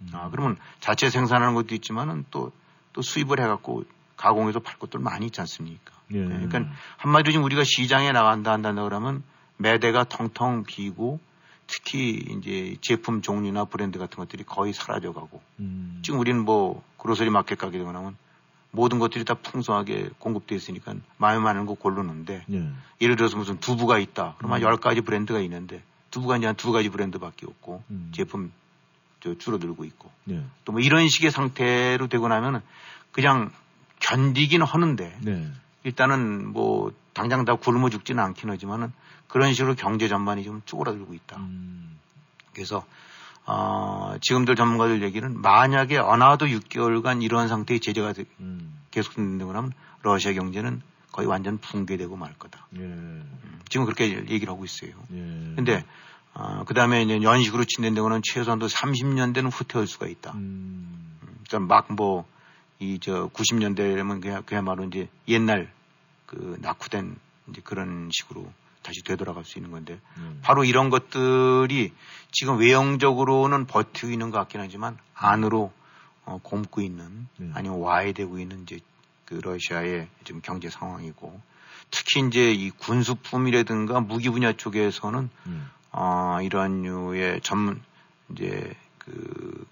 [0.00, 0.10] 음.
[0.12, 2.52] 아, 그러면 자체 생산하는 것도 있지만은 또,
[2.92, 3.84] 또 수입을 해갖고
[4.16, 5.92] 가공해서 팔 것들 많이 있지 않습니까?
[6.12, 6.24] 예.
[6.24, 6.64] 그러니까
[6.98, 9.24] 한마디로 지금 우리가 시장에 나간다 한다 그러면
[9.56, 11.18] 매대가 텅텅 비고
[11.72, 16.00] 특히 이제 제품 종류나 브랜드 같은 것들이 거의 사라져가고 음.
[16.02, 18.14] 지금 우리는 뭐 그로서리 마켓 가게 되고 나면
[18.70, 22.68] 모든 것들이 다 풍성하게 공급되어 있으니까 마음에 맞는 거 고르는데 예.
[23.00, 24.34] 예를 들어서 무슨 두부가 있다.
[24.36, 24.62] 그러면 음.
[24.62, 28.12] 열 가지 브랜드가 있는데 두부가 이제 한 두 가지 브랜드밖에 없고 음.
[28.14, 28.52] 제품
[29.20, 30.44] 저 줄어들고 있고 네.
[30.64, 32.62] 또뭐 이런 식의 상태로 되고 나면
[33.12, 33.50] 그냥
[34.00, 35.50] 견디긴 하는데 네.
[35.84, 38.92] 일단은 뭐 당장 다 굶어 죽지는 않긴 하지만은
[39.28, 41.38] 그런 식으로 경제 전반이 좀 쪼그라들고 있다.
[41.38, 41.98] 음.
[42.54, 42.84] 그래서
[43.44, 48.78] 어, 지금들 전문가들 얘기는 만약에 어나도 6개월간 이러한 상태의 제재가 되- 음.
[48.90, 52.66] 계속된다고 하면 러시아 경제는 거의 완전 붕괴되고 말 거다.
[52.76, 52.80] 예.
[52.80, 54.92] 음, 지금 그렇게 얘기를 하고 있어요.
[55.12, 55.16] 예.
[55.56, 55.84] 근데
[56.34, 60.32] 어, 그 다음에 이제 연식으로 친다고는 최소한도 30년대는 후퇴할 수가 있다.
[60.32, 61.18] 음.
[61.48, 62.24] 그러니까 막뭐
[62.82, 65.72] 이 저 90년대라면 그야, 그야말로 이제 옛날
[66.26, 67.16] 그 낙후된
[67.48, 70.40] 이제 그런 식으로 다시 되돌아갈 수 있는 건데 예.
[70.42, 71.92] 바로 이런 것들이
[72.32, 75.72] 지금 외형적으로는 버티고 있는 것 같긴 하지만 안으로
[76.24, 77.50] 어, 곰고 있는 네.
[77.54, 78.80] 아니면 와해되고 있는 이제
[79.24, 81.40] 그 러시아의 지금 경제 상황이고
[81.90, 85.52] 특히 이제 이 군수품이라든가 무기 분야 쪽에서는 예.
[85.92, 87.82] 어, 이런 류의 전문,
[88.30, 89.66] 이제, 그,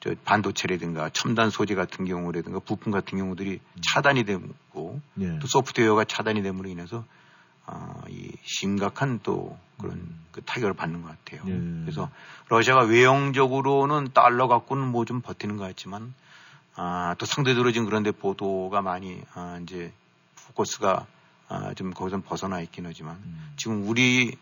[0.00, 5.38] 저 반도체라든가 첨단 소재 같은 경우라든가 부품 같은 경우들이 차단이 되고 예.
[5.38, 7.04] 또 소프트웨어가 차단이 됨으로 인해서
[7.66, 10.24] 어, 이 심각한 또 그런 음.
[10.32, 11.42] 그 타격을 받는 것 같아요.
[11.46, 11.52] 예.
[11.82, 12.10] 그래서
[12.48, 16.14] 러시아가 외형적으로는 달러 갖고는 뭐 좀 버티는 것 같지만
[16.76, 19.92] 아, 또 상대적으로 지금 그런데 보도가 많이 아, 이제
[20.46, 21.06] 포커스가
[21.48, 23.52] 아, 좀 거기서 벗어나 있긴 하지만 음.
[23.56, 24.36] 지금 우리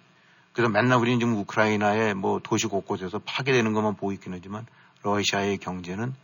[0.53, 4.67] 그래서 맨날 우리는 지금 우크라이나의 뭐 도시 곳곳에서 파괴되는 것만 보고 있긴 하지만
[5.03, 6.15] 러시아의 경제는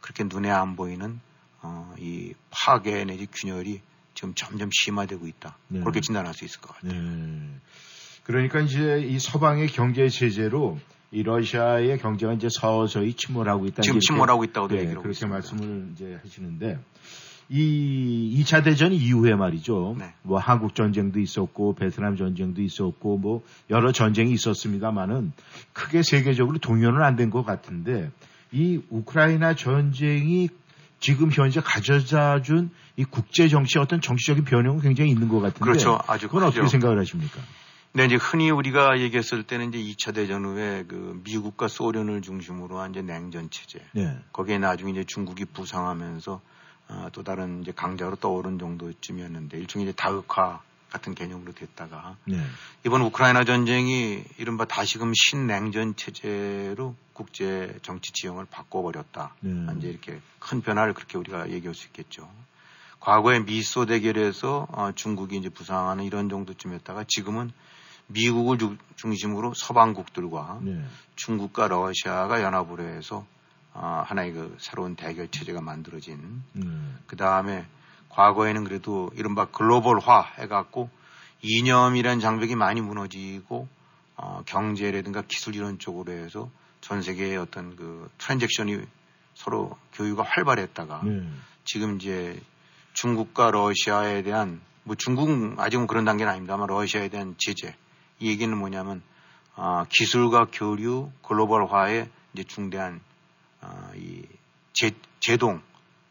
[0.00, 1.20] 그렇게 눈에 안 보이는
[1.62, 3.80] 어, 이 파괴 내지 균열이
[4.14, 5.56] 지금 점점 심화되고 있다.
[5.68, 5.80] 네.
[5.80, 7.00] 그렇게 진단할 수 있을 것 같아요.
[7.00, 7.48] 네.
[8.24, 10.78] 그러니까 이제 이 서방의 경제 제재로
[11.10, 13.82] 이 러시아의 경제가 이제 서서히 침몰하고 있다.
[13.82, 15.34] 지금 침몰하고 있다고도 네, 얘기를 그렇게 있습니다.
[15.34, 16.78] 말씀을 이제 하시는데
[17.54, 19.96] 이 2차 대전 이후에 말이죠.
[19.98, 20.14] 네.
[20.22, 25.32] 뭐 한국 전쟁도 있었고 베트남 전쟁도 있었고 뭐 여러 전쟁이 있었습니다만은
[25.74, 28.10] 크게 세계적으로 동요는 안 된 것 같은데
[28.52, 30.48] 이 우크라이나 전쟁이
[30.98, 35.98] 지금 현재 가져다 준 이 국제 정치의 어떤 정치적인 변형은 굉장히 있는 것 같은데 그렇죠.
[36.06, 36.66] 아주 그건 어떻게.
[36.66, 37.40] 생각을 하십니까?
[37.94, 42.90] 네, 이제 흔히 우리가 얘기했을 때는 이제 2차 대전 후에 그 미국과 소련을 중심으로 한
[42.90, 43.78] 이제 냉전 체제.
[43.92, 44.14] 네.
[44.32, 46.42] 거기에 나중에 이제 중국이 부상하면서
[46.92, 52.36] 어, 또 다른 이제 강자로 떠오른 정도쯤이었는데 일종의 이제 다흑화 같은 개념으로 됐다가 네.
[52.84, 59.34] 이번 우크라이나 전쟁이 이른바 다시금 신냉전 체제로 국제 정치 지형을 바꿔버렸다.
[59.40, 59.50] 네.
[59.78, 62.28] 이제 이렇게 큰 변화를 그렇게 우리가 얘기할 수 있겠죠.
[63.00, 67.50] 과거에 미소 대결에서 어, 중국이 이제 부상하는 이런 정도쯤이었다가 지금은
[68.08, 70.84] 미국을 주- 중심으로 서방국들과 네.
[71.16, 73.26] 중국과 러시아가 연합을 해서
[73.74, 76.98] 어, 하나의 그 새로운 대결 체제가 만들어진 음.
[77.06, 77.66] 그 다음에
[78.10, 80.90] 과거에는 그래도 이른바 글로벌화 해갖고
[81.40, 83.68] 이념이라는 장벽이 많이 무너지고
[84.16, 88.80] 어, 경제라든가 기술 이런 쪽으로 해서 전 세계의 어떤 그 트랜잭션이
[89.34, 91.28] 서로 교류가 활발했다가 네.
[91.64, 92.40] 지금 이제
[92.92, 97.74] 중국과 러시아에 대한 뭐 중국은 아직은 그런 단계는 아닙니다만 러시아에 대한 제재
[98.18, 99.02] 이 얘기는 뭐냐면
[99.54, 103.11] 아, 기술과 교류 글로벌화에 이제 중대한 아,
[103.96, 104.26] 이
[104.72, 105.62] 제, 제동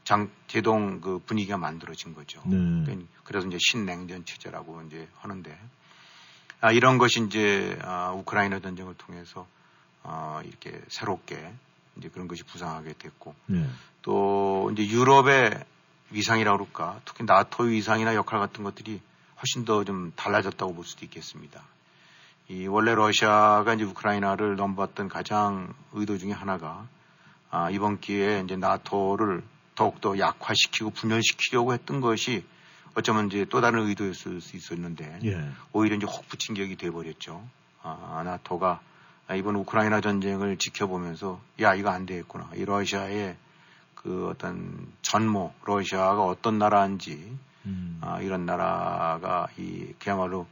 [0.03, 2.41] 장 제동 그 분위기가 만들어진 거죠.
[2.45, 2.57] 네.
[2.85, 5.57] 그러니까 그래서 이제 신냉전 체제라고 이제 하는데
[6.59, 9.47] 아, 이런 것이 이제 아, 우크라이나 전쟁을 통해서
[10.03, 11.53] 아, 이렇게 새롭게
[11.97, 13.67] 이제 그런 것이 부상하게 됐고 네.
[14.01, 15.63] 또 이제 유럽의
[16.11, 19.01] 위상이라고 그럴까 특히 나토의 위상이나 역할 같은 것들이
[19.41, 21.63] 훨씬 더 좀 달라졌다고 볼 수도 있겠습니다.
[22.49, 26.87] 이 원래 러시아가 이제 우크라이나를 넘봤던 가장 의도 중에 하나가
[27.51, 29.43] 아, 이번 기회에 이제 나토를
[29.75, 32.45] 더욱더 약화시키고 분열시키려고 했던 것이
[32.95, 35.49] 어쩌면 이제 또 다른 의도였을 수 있었는데 예.
[35.73, 37.45] 오히려 이제 혹부친 격이 돼버렸죠.
[37.83, 38.79] 아, 나토가
[39.35, 42.49] 이번 우크라이나 전쟁을 지켜보면서 야 이거 안 되겠구나.
[42.55, 43.37] 이 러시아의
[43.95, 47.99] 그 어떤 전모 러시아가 어떤 나라인지 음.
[48.01, 50.47] 아, 이런 나라가 이 그야말로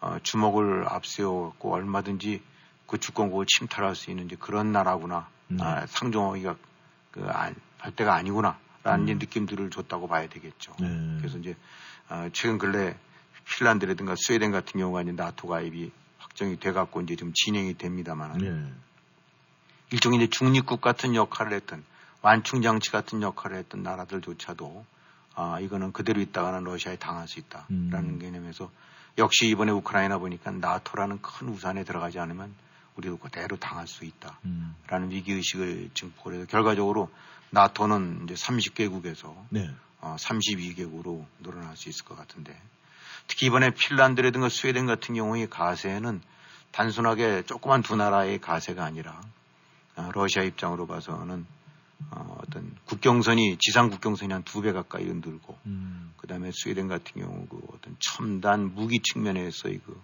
[0.00, 2.42] 어, 주먹을 앞세워갖고 얼마든지
[2.86, 5.28] 그 주권국을 침탈할 수 있는 이제 그런 나라구나.
[5.50, 5.58] 음.
[5.60, 6.56] 아, 상종하기가
[7.10, 7.54] 그할
[7.96, 9.18] 때가 아니구나라는 음.
[9.18, 10.72] 느낌들을 줬다고 봐야 되겠죠.
[10.80, 11.16] 네.
[11.18, 11.56] 그래서 이제
[12.08, 12.96] 어, 최근 근래
[13.44, 18.72] 핀란드라든가 스웨덴 같은 경우가 이제 나토 가입이 확정이 돼갖고 이제 좀 진행이 됩니다만 네.
[19.90, 21.82] 일종의 이제 중립국 같은 역할을 했던
[22.20, 24.84] 완충 장치 같은 역할을 했던 나라들조차도
[25.34, 28.18] 아 이거는 그대로 있다가는 러시아에 당할 수 있다라는 음.
[28.18, 28.70] 개념에서
[29.16, 32.54] 역시 이번에 우크라이나 보니까 나토라는 큰 우산에 들어가지 않으면
[32.98, 34.38] 우리도 그대로 당할 수 있다.
[34.44, 34.74] 음.
[34.88, 37.10] 라는 위기의식을 증폭을 해서 결과적으로
[37.50, 39.70] 나토는 이제 30개국에서 네.
[40.00, 42.60] 어, 32개국으로 늘어날 수 있을 것 같은데
[43.26, 46.20] 특히 이번에 핀란드라든가 스웨덴 같은 경우의 가세는
[46.72, 49.20] 단순하게 조그만 두 나라의 가세가 아니라
[49.96, 51.46] 어, 러시아 입장으로 봐서는
[52.10, 56.12] 어, 떤 국경선이 지상 국경선이 한 두 배 가까이 흔들고 음.
[56.16, 60.00] 그다음에 스웨덴 같은 경우 그 어떤 첨단 무기 측면에서의 그,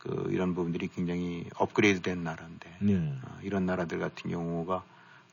[0.00, 3.18] 그 이런 부분들이 굉장히 업그레이드된 나라인데 네.
[3.22, 4.82] 어, 이런 나라들 같은 경우가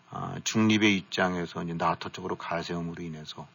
[0.09, 3.47] 아, 중립의 입장에서 이제 나토 쪽으로 가세움으로 인해서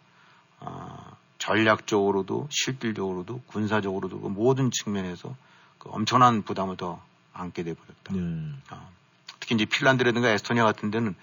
[0.58, 5.36] 아, 전략적으로도 실질적으로도 군사적으로도 그 모든 측면에서
[5.78, 7.02] 그 엄청난 부담을 더
[7.34, 8.14] 안게 돼 버렸다.
[8.14, 8.52] 네.
[8.70, 8.88] 아,
[9.38, 11.14] 특히 이제 핀란드라든가 에스토니아 같은 데는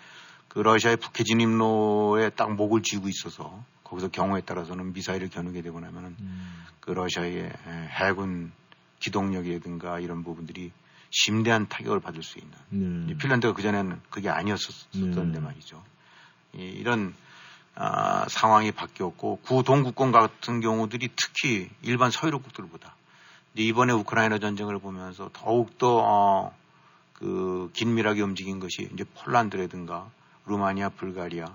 [0.49, 6.15] 그 러시아의 북해 진입로에 딱 목을 쥐고 있어서 거기서 경우에 따라서는 미사일을 겨누게 되고 나면은
[6.19, 6.65] 음.
[6.79, 7.51] 그 러시아의 에,
[7.89, 8.51] 해군
[8.99, 10.71] 기동력이라든가 이런 부분들이
[11.11, 13.17] 심대한 타격을 받을 수 있는 네.
[13.17, 15.39] 핀란드가 그전에는 그게 아니었었는데 네.
[15.39, 15.83] 말이죠.
[16.53, 17.13] 이, 이런
[17.75, 22.95] 아, 상황이 바뀌었고 구동국권 같은 경우들이 특히 일반 서유럽국들보다
[23.55, 26.55] 이번에 우크라이나 전쟁을 보면서 더욱더 어,
[27.13, 30.09] 그 긴밀하게 움직인 것이 이제 폴란드라든가
[30.45, 31.51] 루마니아, 불가리아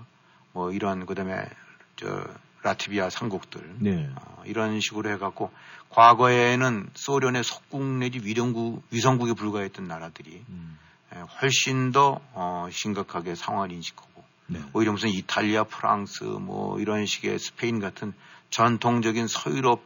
[0.52, 1.48] 뭐 이런 그다음에
[1.96, 2.24] 저
[2.64, 4.10] 라트비아 삼국들 네.
[4.16, 5.52] 어, 이런 식으로 해갖고
[5.90, 10.78] 과거에는 소련의 속국 내지 위령국 위성국에 불과했던 나라들이 음.
[11.12, 14.60] 에, 훨씬 더 어, 심각하게 상황을 인식하고 네.
[14.72, 18.14] 오히려 무슨 이탈리아, 프랑스 뭐 이런 식의 스페인 같은
[18.48, 19.82] 전통적인 서유럽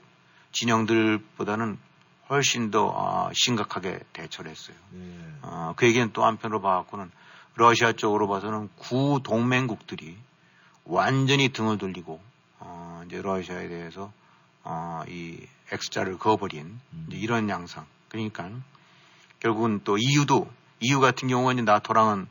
[0.53, 1.79] 진영들보다는
[2.31, 4.77] 훨씬 더 아, 심각하게 대처를 했어요.
[4.93, 5.03] 네.
[5.43, 7.11] 어, 그 얘기는 또 한편으로 봐갖고는
[7.57, 10.17] 러시아 쪽으로 봐서는 구 동맹국들이
[10.85, 12.28] 완전히 등을 돌리고
[12.99, 14.13] 어, 이제 러시아에 대해서
[14.65, 17.87] 어, 이 X자를 그어버린 이제 이런 양상.
[18.09, 18.51] 그러니까
[19.41, 22.27] 결국은 또 EU도 EU 같은 경우가 이제 나토랑은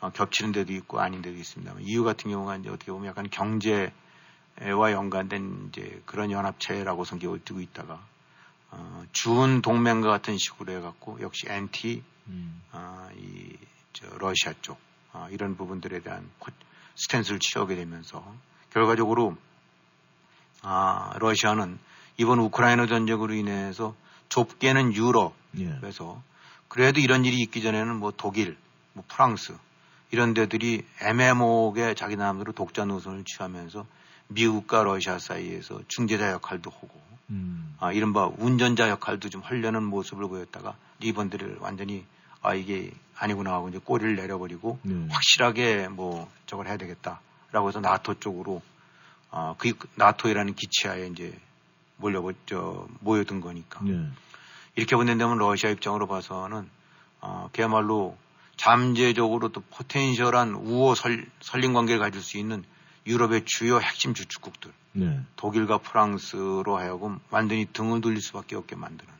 [0.00, 3.92] 어, 겹치는 데도 있고 아닌 데도 있습니다만 EU 같은 경우가 이제 어떻게 보면 약간 경제와
[4.92, 8.00] 연관된 이제 그런 연합체라고 성격을 띠고 있다가
[8.72, 12.62] 어, 준 동맹과 같은 식으로 해갖고 역시 NT 음.
[12.72, 13.56] 아, 이,
[13.92, 14.78] 저, 러시아 쪽,
[15.12, 16.52] 아, 이런 부분들에 대한 코-
[16.94, 18.24] 스탠스를 취하게 되면서
[18.70, 19.36] 결과적으로,
[20.62, 21.78] 아, 러시아는
[22.16, 23.94] 이번 우크라이나 전쟁으로 인해서
[24.28, 25.76] 좁게는 유럽, 예.
[25.80, 26.22] 그래서
[26.68, 28.56] 그래도 이런 일이 있기 전에는 뭐 독일,
[28.92, 29.56] 뭐 프랑스
[30.10, 33.86] 이런 데들이 애매모호하게 자기 나름대로 독자 노선을 취하면서
[34.28, 37.74] 미국과 러시아 사이에서 중재자 역할도 하고 음.
[37.78, 42.04] 아, 이른바 운전자 역할도 좀 하려는 모습을 보였다가 이번들을 완전히
[42.42, 45.06] 아 이게 아니구나 하고 이제 꼬리를 내려버리고 네.
[45.10, 48.62] 확실하게 뭐 저걸 해야 되겠다라고 해서 나토 쪽으로
[49.30, 51.38] 아, 그 나토이라는 기치하에 이제
[51.96, 54.06] 몰려버 저 모여든 거니까 네.
[54.74, 56.68] 이렇게 본다면 러시아 입장으로 봐서는
[57.20, 58.16] 어, 그야말로
[58.56, 62.64] 잠재적으로 또 포텐셜한 우호 설, 설림 관계를 가질 수 있는
[63.06, 65.20] 유럽의 주요 핵심 주축국들 네.
[65.36, 69.12] 독일과 프랑스로 하여금 완전히 등을 돌릴 수밖에 없게 만드는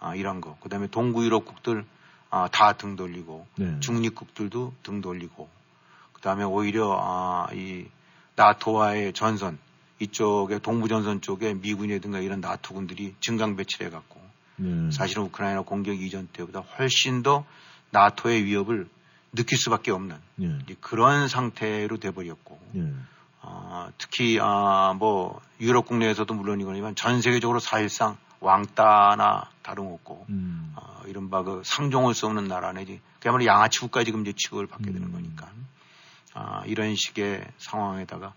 [0.00, 0.56] 아, 이런 거.
[0.60, 1.84] 그다음에 동구 유럽국들
[2.30, 3.78] 아, 다 등 돌리고 네.
[3.80, 5.48] 중립국들도 등 돌리고
[6.14, 7.86] 그다음에 오히려 아, 이
[8.36, 9.58] 나토와의 전선
[9.98, 14.20] 이쪽에 동부 전선 쪽에 미군이든가 이런 나토군들이 증강 배치를 해갖고
[14.56, 14.90] 네.
[14.90, 17.44] 사실은 우크라이나 공격 이전 때보다 훨씬 더
[17.90, 18.88] 나토의 위협을
[19.34, 20.58] 느낄 수밖에 없는 네.
[20.80, 22.92] 그런 상태로 돼버렸고 네.
[23.42, 30.72] 어, 특히 아, 뭐 유럽 국내에서도 물론이거니만 전 세계적으로 사실상 왕따나 다름없고 음.
[30.76, 35.08] 어, 이른바 그 상종할 수 없는 나라네 그야말로 양아치 국가 지금 이제 취급을 받게 되는
[35.08, 35.12] 음.
[35.12, 35.50] 거니까
[36.34, 38.34] 아, 이런 식의 상황에다가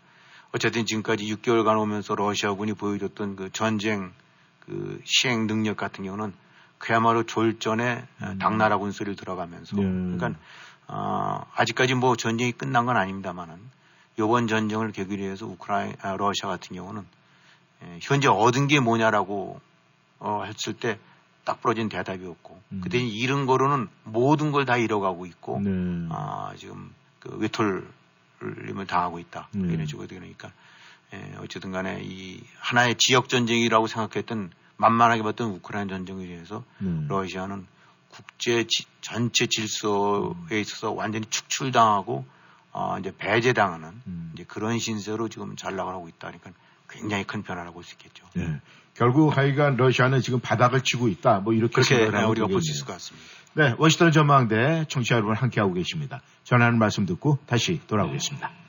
[0.52, 4.14] 어쨌든 지금까지 6개월간 오면서 러시아군이 보여줬던 그 전쟁
[4.62, 6.34] 그 시행 능력 같은 경우는
[6.78, 8.38] 그야말로 졸전에 음.
[8.40, 9.84] 당나라 군소리를 들어가면서 네.
[9.84, 10.34] 그러니까
[10.88, 13.58] 어, 아직까지 뭐 전쟁이 끝난 건 아닙니다만은
[14.18, 17.06] 이번 전쟁을 계기로 해서 우크라이나 아, 러시아 같은 경우는
[17.84, 19.60] 예, 현재 얻은 게 뭐냐라고
[20.20, 21.00] 어, 했을 때
[21.46, 22.82] 딱 부러진 대답이 없고 음.
[22.84, 26.08] 그때 잃은 거로는 모든 걸 다 잃어가고 있고 네.
[26.10, 26.92] 아, 지금
[27.26, 29.48] 그 외톨림을 당하고 있다.
[29.52, 29.74] 네.
[29.74, 30.52] 이런 식으로 되니까
[31.14, 37.06] 예, 어쨌든 간에 이 하나의 지역 전쟁이라고 생각했던 만만하게 봤던 우크라이나 전쟁에 대해서 네.
[37.08, 37.66] 러시아는
[38.10, 42.26] 국제 지- 전체 질서에 있어서 완전히 축출당하고
[42.72, 44.32] 어, 이제 배제당하는 음.
[44.34, 46.28] 이제 그런 신세로 지금 잘 나가고 있다.
[46.28, 46.52] 그러니까
[46.90, 48.26] 굉장히 큰 변화라고 볼 수 있겠죠.
[48.34, 48.60] 네.
[48.94, 51.40] 결국 하여간 러시아는 지금 바닥을 치고 있다.
[51.40, 52.72] 뭐 이렇게 그렇게 하면 우리가 볼 수.
[52.72, 53.28] 있을 것 같습니다.
[53.58, 56.22] 네, 워싱턴 전망대 청취자 여러분 함께하고 계십니다.
[56.44, 58.65] 전하는 말씀 듣고 다시 돌아오겠습니다.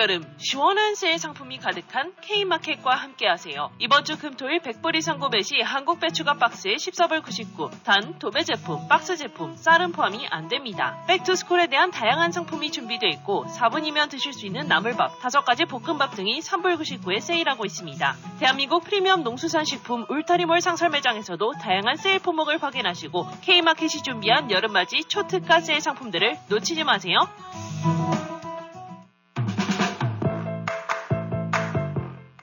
[0.00, 3.70] 여름, 시원한 새 상품이 가득한 K마켓과 함께하세요.
[3.78, 8.88] 이번 주 금토일 100불 이상 구매 시 한국 배추가 박스에 14불 99, 단 도배 제품,
[8.88, 11.04] 박스 제품, 쌀은 포함이 안 됩니다.
[11.06, 16.80] 백투스쿨에 대한 다양한 상품이 준비되어 있고 4분이면 드실 수 있는 나물밥, 5가지 볶음밥 등이 3불
[16.80, 18.16] 99에 세일하고 있습니다.
[18.38, 25.60] 대한민국 프리미엄 농수산 식품 울타리몰 상설 매장에서도 다양한 세일 품목을 확인하시고 K마켓이 준비한 여름맞이 초특가
[25.60, 27.18] 세일 상품들을 놓치지 마세요.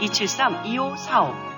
[0.00, 1.52] 273-2545.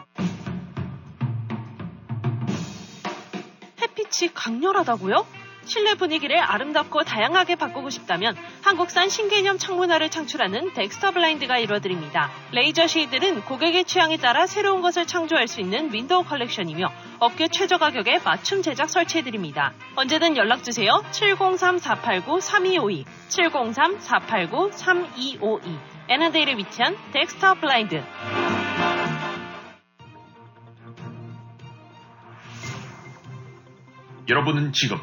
[3.80, 5.24] 햇빛이 강렬하다고요?
[5.66, 12.30] 실내 분위기를 아름답고 다양하게 바꾸고 싶다면 한국산 신개념 창문화를 창출하는 덱스터 블라인드가 이뤄드립니다.
[12.52, 18.20] laser shade들은 고객의 취향에 따라 새로운 것을 창조할 수 있는 window collection이며 업계 최저 가격에
[18.24, 19.72] 맞춤 제작 설치해드립니다.
[19.96, 20.90] 언제든 연락주세요.
[21.12, 25.93] 703-489-3252, 703-489-3252.
[26.08, 28.02] 애난데일에 위치한 덱스터 블라인드.
[34.28, 34.98] 여러분은 지금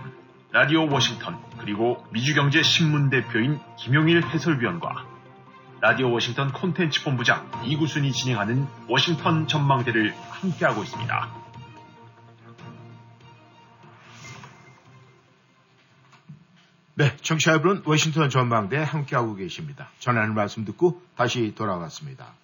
[0.51, 5.05] 라디오 워싱턴 그리고 미주경제 신문 대표인 김용일 해설위원과
[5.79, 11.50] 라디오 워싱턴 콘텐츠 본부장 이구순이 진행하는 워싱턴 전망대를 함께하고 있습니다.
[17.01, 19.89] 네, 청취자 여러분, 워싱턴 전망대 함께하고 계십니다.
[19.97, 22.35] 전하는 말씀 듣고 다시 돌아왔습니다.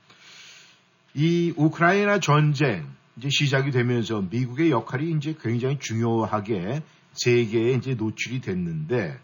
[1.13, 2.87] 이 우크라이나 전쟁
[3.17, 6.81] 이제 시작이 되면서 미국의 역할이 이제 굉장히 중요하게
[7.13, 9.19] 세계에 이제 노출이 됐는데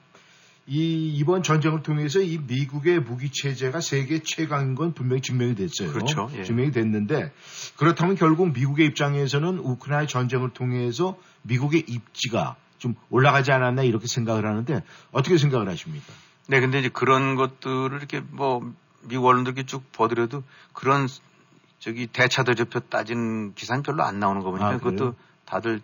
[0.68, 5.92] 이 이번 전쟁을 통해서 이 미국의 무기 체제가 세계 최강인 건 분명히 증명이 됐어요.
[5.94, 6.30] 그렇죠.
[6.38, 6.44] 예.
[6.44, 7.32] 증명이 됐는데
[7.78, 14.84] 그렇다면 결국 미국의 입장에서는 우크라이나 전쟁을 통해서 미국의 입지가 좀 올라가지 않았나 이렇게 생각을 하는데
[15.14, 16.12] 어떻게 생각을 하십니까?
[16.48, 18.74] 네, 근데 이제 그런 것들을 이렇게 뭐
[19.04, 21.08] 미국 언론들 이렇게 쭉 보더라도 그런
[21.80, 24.78] 저기 대차 대조표 따진 기사는 별로 안 나오는 거 보니까 아?
[24.80, 25.16] 그것도
[25.46, 25.80] 다들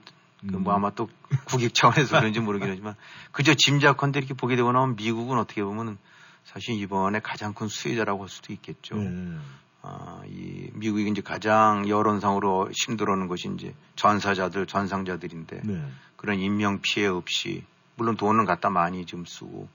[0.46, 0.68] 그뭐 음.
[0.68, 1.10] 아마 또
[1.46, 2.96] 국익 차원에서 그런지 모르긴 하지만
[3.32, 5.98] 그저 짐작컨대 이렇게 보게 되고 나면 미국은 어떻게 보면은
[6.44, 8.96] 사실 이번에 가장 큰 수혜자라고 할 수도 있겠죠.
[8.96, 9.38] 네.
[9.82, 15.84] 아, 이 미국이 이제 가장 여론상으로 힘들어하는 것이 이제 전사자들, 전상자들인데 네.
[16.16, 17.64] 그런 인명 피해 없이
[17.96, 19.68] 물론 돈은 갖다 많이 좀 쓰고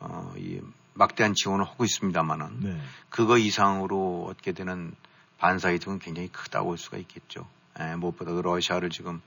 [0.00, 0.60] 어, 이
[0.94, 2.80] 막대한 지원을 하고 있습니다만은 네.
[3.08, 4.92] 그거 이상으로 얻게 되는
[5.38, 7.46] 반사 이득은 굉장히 크다고 할 수가 있겠죠.
[7.80, 9.20] 예, 무엇보다 그 러시아를 지금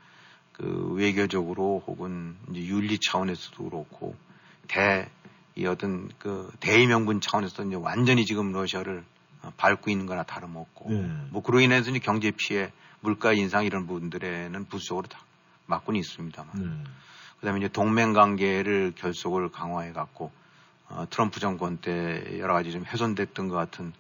[0.51, 4.15] 그 외교적으로 혹은 이제 윤리 차원에서도 그렇고
[4.67, 5.09] 대,
[5.55, 9.03] 이 어떤 그 대의명분 차원에서도 이제 완전히 지금 러시아를 어,
[9.57, 11.09] 밟고 있는 거나 다름없고 네.
[11.29, 15.19] 뭐 그로 인해서 이제 경제 피해, 물가 인상 이런 부분들에는 부수적으로 다
[15.65, 16.91] 맞고는 있습니다만 네.
[17.39, 20.31] 그다음에 이제 동맹 관계를 결속을 강화해 갖고
[20.89, 23.93] 어, 트럼프 정권 때 여러 가지 좀 훼손됐던 것 같은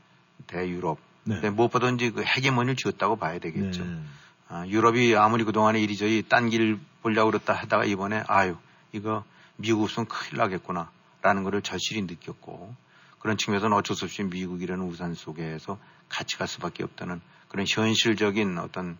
[0.47, 0.99] 대유럽.
[1.23, 1.35] 네.
[1.35, 3.85] 근데 무엇보다 이제 그 헤게모니를 쥐었다고 봐야 되겠죠.
[3.85, 4.01] 네.
[4.49, 8.57] 아, 유럽이 아무리 그동안에 이리저리 딴 길 보려고 그랬다 하다가 이번에 아유
[8.91, 9.23] 이거
[9.55, 12.75] 미국 없으면 큰일 나겠구나 라는 거를 절실히 느꼈고
[13.21, 15.77] 그런 측면에서는 어쩔 수 없이 미국이라는 우산 속에서
[16.09, 18.97] 같이 갈 수밖에 없다는 그런 현실적인 어떤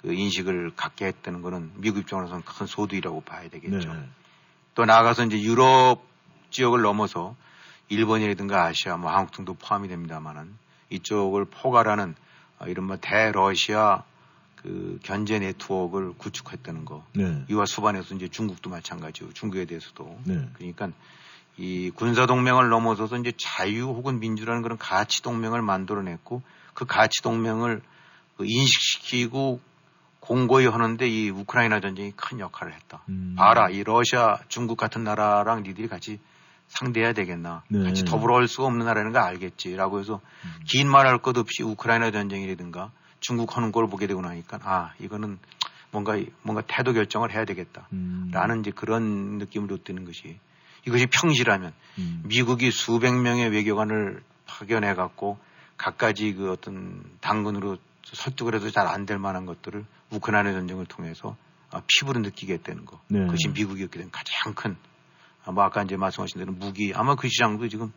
[0.00, 3.92] 그 인식을 갖게 했다는 거는 미국 입장으로서는 큰 소득이라고 봐야 되겠죠.
[3.92, 4.08] 네.
[4.74, 6.02] 또 나아가서 이제 유럽
[6.50, 7.34] 지역을 넘어서
[7.88, 10.54] 일본이라든가 아시아, 뭐 한국 등도 포함이 됩니다만은
[10.90, 12.14] 이쪽을 포괄하는
[12.58, 14.04] 어, 이른바 대러시아
[14.54, 17.04] 그 견제 네트워크를 구축했다는 거.
[17.14, 17.44] 네.
[17.50, 20.18] 이와 수반해서 이제 중국도 마찬가지고 중국에 대해서도.
[20.24, 20.48] 네.
[20.54, 20.90] 그러니까
[21.58, 26.42] 이 군사 동맹을 넘어서서 이제 자유 혹은 민주라는 그런 가치 동맹을 만들어냈고
[26.74, 27.80] 그 가치 동맹을
[28.36, 29.60] 그 인식시키고
[30.20, 33.02] 공고히 하는데 이 우크라이나 전쟁이 큰 역할을 했다.
[33.08, 33.36] 음.
[33.38, 36.18] 봐라, 이 러시아, 중국 같은 나라랑 니들이 같이
[36.66, 37.62] 상대해야 되겠나.
[37.68, 37.84] 네.
[37.84, 40.20] 같이 더불어 할 수가 없는 나라는 거 알겠지라고 해서
[40.66, 42.90] 긴말 할 것 없이 우크라이나 전쟁이라든가
[43.20, 45.38] 중국 하는 걸 보게 되고 나니까 아, 이거는
[45.92, 47.86] 뭔가, 뭔가 태도 결정을 해야 되겠다.
[47.92, 48.28] 음.
[48.32, 50.38] 라는 이제 그런 느낌을 얻는 것이
[50.86, 52.22] 이것이 평시라면 음.
[52.26, 55.38] 미국이 수백 명의 외교관을 파견해 갖고
[55.76, 61.36] 각가지 그 어떤 당근으로 설득을 해도 잘 안 될 만한 것들을 우크라이나 전쟁을 통해서
[61.72, 63.00] 아, 피부로 느끼게 했다는 거.
[63.08, 63.20] 네.
[63.20, 64.76] 그것이 미국이 얻게 된 가장 큰,
[65.44, 67.92] 아, 뭐 아까 이제 말씀하신 대로 무기, 아마 그 시장도 지금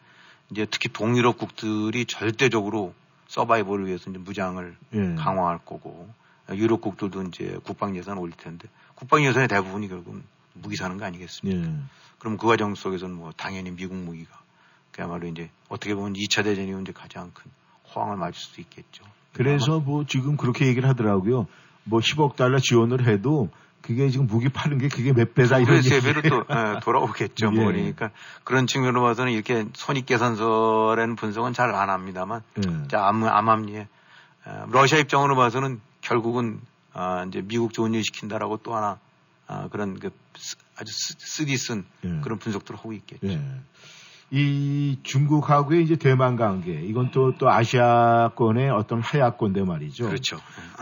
[0.49, 2.95] 이제 특히 동유럽국들이 절대적으로
[3.27, 5.15] 서바이벌을 위해서 이제 무장을 예.
[5.15, 6.09] 강화할 거고
[6.51, 10.23] 유럽국들도 이제 국방 예산 올릴 텐데 국방 예산의 대부분이 결국은
[10.62, 11.70] 무기 사는 거 아니겠습니까?
[11.70, 11.76] 예.
[12.20, 14.38] 그럼 그 과정 속에서는 뭐 당연히 미국 무기가
[14.91, 17.51] 그야말로 이제 어떻게 보면 2차 대전이 이제 가장 큰
[17.95, 19.03] 호황을 맞을 수도 있겠죠.
[19.34, 21.47] 그래서 뭐 지금 그렇게 얘기를 하더라고요.
[21.86, 23.49] 뭐 10억 달러 지원을 해도
[23.82, 25.89] 그게 지금 무기 파는 게 그게 몇 배다 이런 얘기.
[25.89, 27.51] 세배로 또 예, 돌아오겠죠.
[27.51, 27.78] 뭐 예.
[27.78, 28.12] 그러니까
[28.43, 32.88] 그런 측면으로 봐서는 이렇게 손익 계산서라는 분석은 잘 안 합니다만 예.
[32.89, 33.88] 자, 암, 암암리에
[34.45, 36.60] 어, 러시아 입장으로 봐서는 결국은
[36.93, 38.99] 아, 이제 미국 좋은 일 시킨다라고 또 하나
[39.52, 42.20] 아, 그런 그 쓰- 아주 쓰- 쓰디 쓴 예.
[42.22, 43.28] 그런 분석들을 하고 있겠죠.
[43.28, 43.41] 예.
[44.32, 50.06] 이 중국하고의 이제 대만 관계 이건 또 또 아시아권의 어떤 하야권대 말이죠.
[50.06, 50.38] 그렇죠.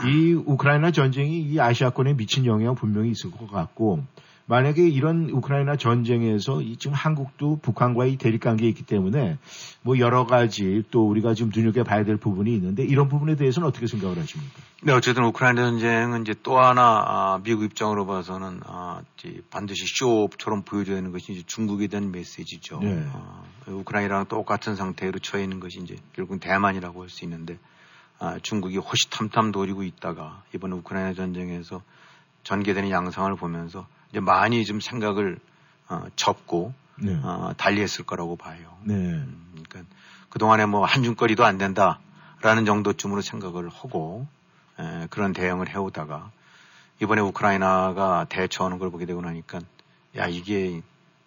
[0.05, 4.03] 이 우크라이나 전쟁이 이 아시아권에 미친 영향 분명히 있을 것 같고
[4.49, 9.37] 만약에 이런 우크라이나 전쟁에서 이 지금 한국도 북한과의 대립 관계에 있기 때문에
[9.81, 14.17] 뭐 여러 가지 또 우리가 지금 눈여겨봐야 될 부분이 있는데 이런 부분에 대해서는 어떻게 생각을
[14.17, 14.53] 하십니까?
[14.83, 19.01] 네, 어쨌든 우크라이나 전쟁은 이제 또 하나 아, 미국 입장으로 봐서는 아,
[19.49, 22.79] 반드시 쇼처럼 보여줘야 되는 것이 이제 중국에 대한 메시지죠.
[22.81, 23.05] 네.
[23.13, 27.57] 아, 우크라이나랑 똑같은 상태로 처해 있는 것이 이제 결국은 대만이라고 할 수 있는데
[28.19, 31.81] 아, 중국이 호시탐탐 노리고 있다가 이번 우크라이나 전쟁에서
[32.43, 33.85] 전개되는 양상을 보면서
[34.19, 35.39] 많이 좀 생각을
[35.89, 37.15] 어, 접고 네.
[37.23, 38.77] 어, 달리했을 거라고 봐요.
[38.83, 38.93] 네.
[38.93, 39.95] 음, 그러니까
[40.29, 44.27] 그 동안에 뭐 한중거리도 안 된다라는 정도쯤으로 생각을 하고
[44.79, 46.31] 에, 그런 대응을 해오다가
[47.01, 49.59] 이번에 우크라이나가 대처하는 걸 보게 되고 나니까
[50.17, 50.81] 야 이게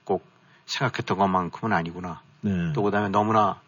[0.04, 0.24] 꼭
[0.66, 2.20] 생각했던 것만큼은 아니구나.
[2.42, 2.72] 네.
[2.72, 3.60] 또 그다음에 너무나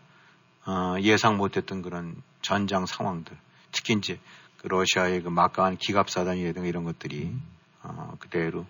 [0.66, 3.36] 어, 예상 못했던 그런 전장 상황들,
[3.72, 4.18] 특히 이제
[4.58, 7.34] 그 러시아의 그 막강한 기갑 사단이라든가 이런 것들이
[7.82, 8.64] 어, 그대로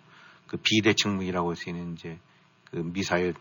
[0.53, 2.21] 그 비대칭무기라고 할 수 있는 이제
[2.71, 3.35] 그 미사일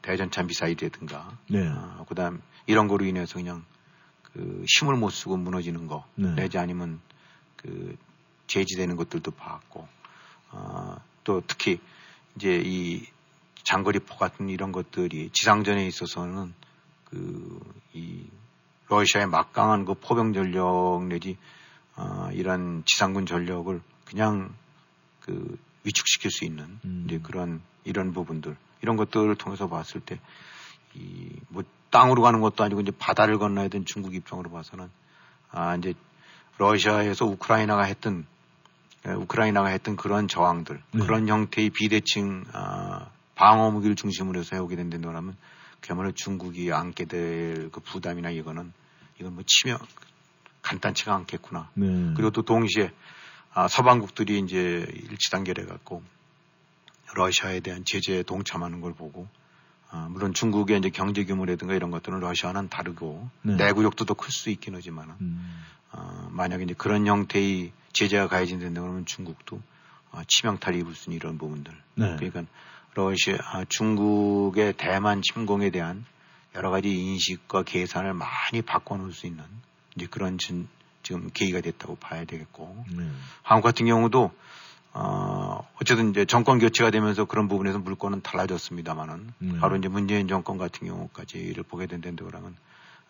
[0.00, 1.68] 대전차 미사일이라든가 네.
[1.68, 3.64] 어, 그다음 이런 거로 인해서 그냥
[4.22, 6.34] 그 힘을 못 쓰고 무너지는 거 네.
[6.34, 7.00] 내지 아니면
[7.56, 7.96] 그
[8.46, 9.86] 제지되는 것들도 봤고
[10.52, 11.78] 어, 또 특히
[12.36, 13.04] 이제 이
[13.64, 16.54] 장거리포 같은 이런 것들이 지상전에 있어서는
[17.04, 18.26] 그 이
[18.88, 21.38] 러시아의 막강한 그 포병 전력 내지
[21.96, 24.54] 어, 이런 지상군 전력을 그냥
[25.20, 27.04] 그 위축시킬 수 있는 음.
[27.06, 30.18] 이제 그런 이런 부분들 이런 것들을 통해서 봤을 때
[30.96, 34.90] 이 뭐 땅으로 가는 것도 아니고 이제 바다를 건너야 되는 중국 입장으로 봐서는
[35.50, 35.94] 아 이제
[36.58, 38.26] 러시아에서 우크라이나가 했던
[39.06, 41.00] 에, 우크라이나가 했던 그런 저항들 네.
[41.00, 45.36] 그런 형태의 비대칭 아, 방어 무기를 중심으로 해서 해오게 된다면
[45.80, 48.72] 그야말로 중국이 안게 될 그 부담이나 이거는
[49.20, 49.78] 이건 뭐 치명
[50.62, 51.70] 간단치가 않겠구나.
[51.74, 51.86] 네.
[52.16, 52.90] 그리고 또 동시에
[53.54, 56.02] 아, 서방국들이 이제 일치단결해 갖고
[57.14, 59.28] 러시아에 대한 제재에 동참하는 걸 보고
[59.90, 63.54] 아, 물론 중국의 이제 경제 규모라든가 이런 것들은 러시아는 다르고 네.
[63.54, 65.64] 내구력도 더클수 있긴 하지만은 음.
[65.92, 69.62] 어, 만약에 이제 그런 형태의 제재가 가해진다 그러면 중국도
[70.10, 71.72] 어, 치명타를 입을 수 있는 이런 부분들.
[71.94, 72.16] 네.
[72.16, 72.44] 그러니까
[72.94, 76.04] 러시아, 아, 중국의 대만 침공에 대한
[76.56, 79.44] 여러 가지 인식과 계산을 많이 바꿔놓을 수 있는
[79.94, 80.68] 이제 그런 진-
[81.04, 83.08] 지금 계기가 됐다고 봐야 되겠고 네.
[83.42, 84.32] 한국 같은 경우도
[84.94, 89.58] 어, 어쨌든 이제 정권 교체가 되면서 그런 부분에서 물건은 달라졌습니다만은 네.
[89.58, 92.56] 바로 이제 문재인 정권 같은 경우까지를 보게 된다고 그러면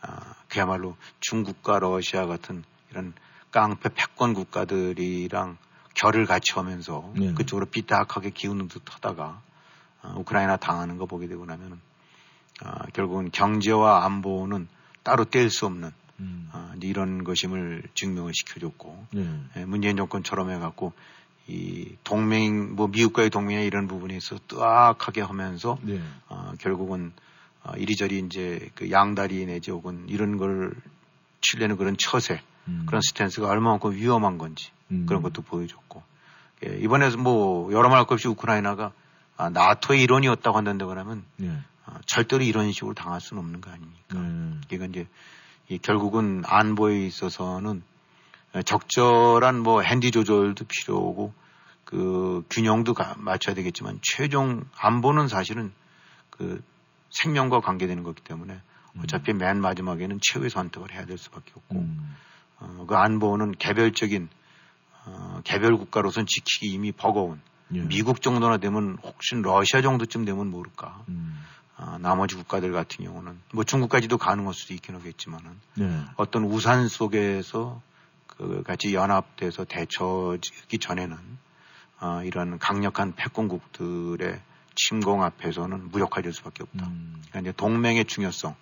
[0.03, 3.15] 아, 그야말로 중국과 러시아 같은 이런
[3.51, 5.57] 깡패 패권 국가들이랑
[5.95, 7.33] 결을 같이 하면서 네.
[7.35, 9.41] 그쪽으로 삐딱하게 기우는 듯 하다가
[10.03, 11.81] 어, 우크라이나 당하는 거 보게 되고 나면은
[12.63, 14.69] 아, 결국은 경제와 안보는
[15.03, 16.49] 따로 뗄 수 없는 음.
[16.53, 19.41] 아, 이제 이런 것임을 증명을 시켜줬고 네.
[19.57, 20.93] 예, 문재인 정권처럼 해갖고
[21.47, 26.01] 이 동맹 뭐 미국과의 동맹이나 이런 부분에 있어 뜨악하게 하면서 네.
[26.29, 27.13] 어, 결국은
[27.63, 30.73] 어, 이리저리 이제 그 양다리 내지 혹은 이런 걸
[31.41, 32.85] 치려는 그런 처세 음.
[32.87, 35.05] 그런 스탠스가 얼마만큼 위험한 건지 음.
[35.07, 36.03] 그런 것도 보여줬고
[36.67, 38.93] 예, 이번에서 뭐 여러 말것 없이 우크라이나가
[39.37, 41.51] 아, 나토의 일원이었다고 한다고 그러면 네.
[41.87, 44.19] 어, 절대로 이런 식으로 당할 수는 없는 거 아닙니까?
[44.19, 44.61] 네.
[44.71, 45.07] 이건 이제 이
[45.83, 47.83] 결국은 안보에 있어서는
[48.65, 51.33] 적절한 뭐 핸디 조절도 필요하고
[51.85, 55.73] 그 균형도 가- 맞춰야 되겠지만 최종 안보는 사실은
[56.31, 56.63] 그
[57.11, 58.61] 생명과 관계되는 거기 때문에
[59.03, 62.17] 어차피 맨 마지막에는 최후의 선택을 해야 될 수밖에 없고 음.
[62.61, 64.29] 어, 그 안보는 개별적인
[65.07, 67.41] 어, 개별 국가로선 지키기 이미 버거운
[67.75, 67.81] 예.
[67.83, 71.43] 미국 정도나 되면 혹시 러시아 정도쯤 되면 모를까 음.
[71.77, 76.05] 아, 나머지 국가들 같은 경우는 뭐 중국까지도 가능할 수도 있긴 하겠지만은 네.
[76.17, 77.83] 어떤 우산 속에서
[78.27, 81.17] 그 같이 연합돼서 대처하기 전에는
[81.99, 84.41] 아, 이런 강력한 패권국들의
[84.77, 86.87] 침공 앞에서는 무력화될 수밖에 없다.
[86.87, 87.23] 음.
[87.29, 88.55] 그러니까 이제 동맹의 중요성을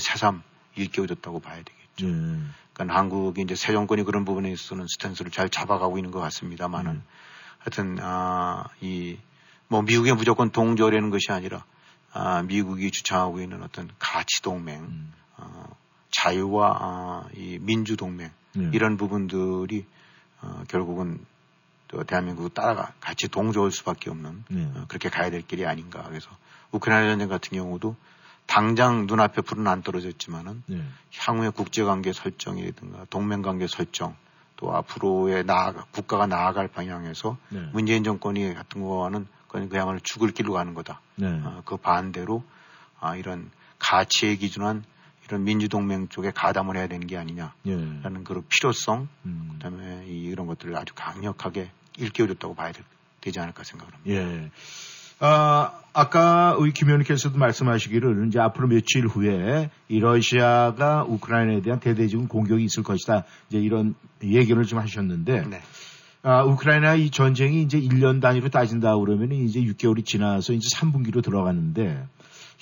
[0.00, 0.42] 새삼
[0.76, 2.06] 일깨워줬다고 봐야 되겠죠.
[2.08, 2.38] 예.
[2.72, 7.02] 그러니까 한국이 이제 새 정권이 그런 부분에 있어서는 스탠스를 잘 잡아가고 있는 것 같습니다만은 음.
[7.58, 9.18] 하여튼 아, 이
[9.70, 11.64] 뭐 미국에 무조건 동조라는 것이 아니라
[12.12, 15.12] 아, 미국이 주창하고 있는 어떤 가치 동맹, 음.
[15.36, 15.76] 어,
[16.10, 18.70] 자유와 아, 이 민주 동맹 예.
[18.72, 19.86] 이런 부분들이
[20.42, 21.24] 어, 결국은
[21.88, 24.72] 또 대한민국을 따라가 같이 동조할 수밖에 없는 네.
[24.76, 26.02] 어, 그렇게 가야 될 길이 아닌가.
[26.04, 26.30] 그래서
[26.72, 27.96] 우크라이나 전쟁 같은 경우도
[28.46, 30.84] 당장 눈앞에 불은 안 떨어졌지만은 네.
[31.16, 34.16] 향후의 국제관계 설정이라든가 동맹관계 설정
[34.56, 37.60] 또 앞으로의 나아가 국가가 나아갈 방향에서 네.
[37.72, 41.00] 문재인 정권이 같은 거와는 그건 그야말로 죽을 길로 가는 거다.
[41.16, 41.26] 네.
[41.26, 42.44] 어, 그 반대로
[43.00, 44.84] 아, 이런 가치에 기준한
[45.26, 48.22] 이런 민주동맹 쪽에 가담을 해야 되는 게 아니냐라는 예.
[48.24, 49.50] 그런 필요성 음.
[49.54, 52.82] 그다음에 이- 이런 것들을 아주 강력하게 일깨워줬다고 봐야 되,
[53.20, 54.08] 되지 않을까 생각합니다.
[54.08, 54.50] 예.
[55.18, 62.28] 아, 아까 우리 김 의원님께서도 말씀하시기를 이제 앞으로 며칠 후에 이 러시아가 우크라이나에 대한 대대적인
[62.28, 63.24] 공격이 있을 것이다.
[63.48, 65.60] 이제 이런 얘기를 좀 하셨는데 네.
[66.22, 72.06] 아, 우크라이나 이 전쟁이 이제 1년 단위로 따진다 그러면 이제 6개월이 지나서 이제 3분기로 들어가는데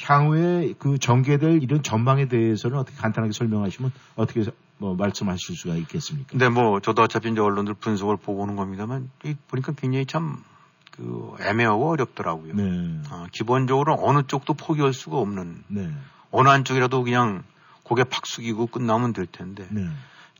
[0.00, 4.44] 향후에 그 전개될 이런 전망에 대해서는 어떻게 간단하게 설명하시면 어떻게
[4.76, 6.28] 뭐 말씀하실 수가 있겠습니까?
[6.30, 10.44] 근데 뭐 저도 어차피 이제 언론들 분석을 보고 오는 겁니다만 이 보니까 굉장히 참
[10.98, 12.54] 그 애매하고 어렵더라고요.
[12.54, 13.00] 네.
[13.10, 15.90] 어, 기본적으로 어느 쪽도 포기할 수가 없는 네.
[16.32, 17.44] 어느 한쪽이라도 그냥
[17.84, 19.88] 고개 팍 숙이고 끝나면 될 텐데 네.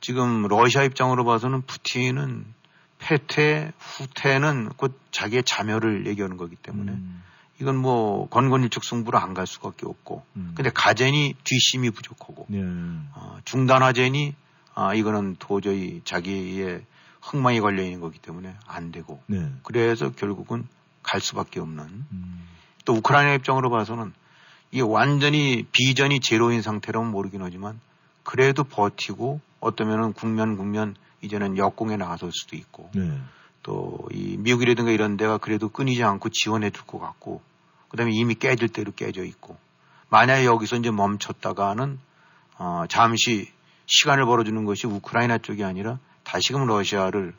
[0.00, 2.44] 지금 러시아 입장으로 봐서는 푸틴은
[2.98, 7.22] 패퇴 후퇴는 곧 자기의 자멸을 얘기하는 거기 때문에 음,
[7.60, 10.52] 이건 뭐 건건일축 승부로 안 갈 수밖에 없고 음.
[10.54, 12.60] 근데 가젠이 뒷심이 부족하고 네.
[12.62, 14.34] 어, 중단하젠이
[14.74, 16.84] 아 이거는 도저히 자기의
[17.20, 19.50] 흥망이 걸려 있는 거기 때문에 안 되고 네.
[19.62, 20.66] 그래서 결국은
[21.02, 22.48] 갈 수밖에 없는 음,
[22.84, 24.12] 또 우크라이나 입장으로 봐서는
[24.70, 27.80] 이게 완전히 비전이 제로인 상태라면 모르긴 하지만
[28.22, 33.18] 그래도 버티고 어떠면은 국면 국면 이제는 역공에 나설 수도 있고 네.
[33.62, 37.42] 또이 미국이라든가 이런 데가 그래도 끊이지 않고 지원해 줄 것 같고
[37.88, 39.56] 그다음에 이미 깨질 대로 깨져 있고
[40.10, 41.98] 만약에 여기서 이제 멈췄다가는
[42.58, 43.50] 어 잠시
[43.86, 47.34] 시간을 벌어주는 것이 우크라이나 쪽이 아니라 다시금 러시아를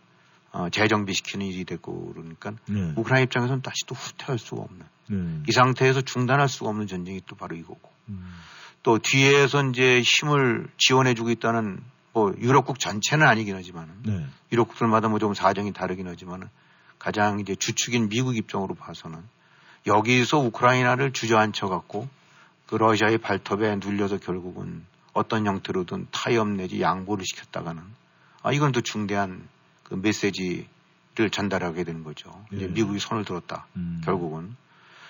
[0.52, 2.94] 어 재정비시키는 일이 됐고 그러니까 네.
[2.96, 5.44] 우크라이나 입장에서는 다시 또 후퇴할 수가 없는 네.
[5.48, 8.34] 이 상태에서 중단할 수가 없는 전쟁이 또 바로 이거고 음.
[8.82, 11.82] 또 뒤에서 이제 힘을 지원해주고 있다는
[12.14, 14.26] 뭐 유럽국 전체는 아니긴 하지만은 네.
[14.51, 16.49] 유럽국들마다 뭐 조금 사정이 다르긴 하지만은
[16.97, 19.20] 가장 이제 주축인 미국 입장으로 봐서는
[19.88, 22.10] 여기서 우크라이나를 주저앉혀 갖고
[22.68, 27.82] 그 러시아의 발톱에 눌려서 결국은 어떤 형태로든 타협 내지 양보를 시켰다가는
[28.43, 29.47] 아 이건 또 중대한
[29.84, 32.30] 그 메시지를 전달하게 되는 거죠.
[32.51, 32.68] 이제 예.
[32.68, 33.66] 미국이 손을 들었다.
[33.76, 34.01] 음.
[34.05, 34.55] 결국은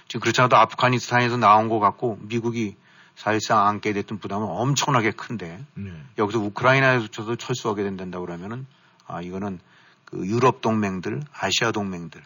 [0.08, 2.76] 지금 그렇지 않아도 아프가니스탄에서 나온 것 같고 미국이
[3.20, 5.92] 사실상 안게 됐던 부담은 엄청나게 큰데 네.
[6.18, 8.66] 여기서 우크라이나에서도 철수하게 된다고 그러면은
[9.08, 9.60] 아 이거는
[10.06, 12.24] 그 유럽 동맹들, 아시아 동맹들,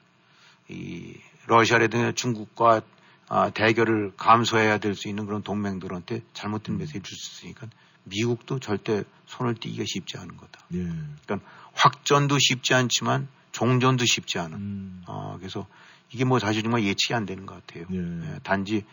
[0.69, 1.15] 이
[1.47, 2.83] 러시아라든가 중국과
[3.27, 7.67] 아, 대결을 감소해야 될 수 있는 그런 동맹들한테 잘못된 메시지를 줄수 있으니까
[8.03, 10.59] 미국도 절대 손을 띄기가 쉽지 않은 거다.
[10.75, 10.83] 예.
[11.25, 11.39] 그러니까
[11.73, 14.57] 확전도 쉽지 않지만 종전도 쉽지 않은.
[14.57, 15.03] 음.
[15.07, 15.65] 어, 그래서
[16.11, 17.87] 이게 뭐 사실 정말 예측이 안 되는 것 같아요.
[17.91, 17.97] 예.
[17.97, 18.85] 예, 단지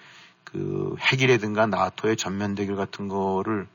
[0.53, 3.67] 그 핵이라든가 나토의 전면 대결 같은 거를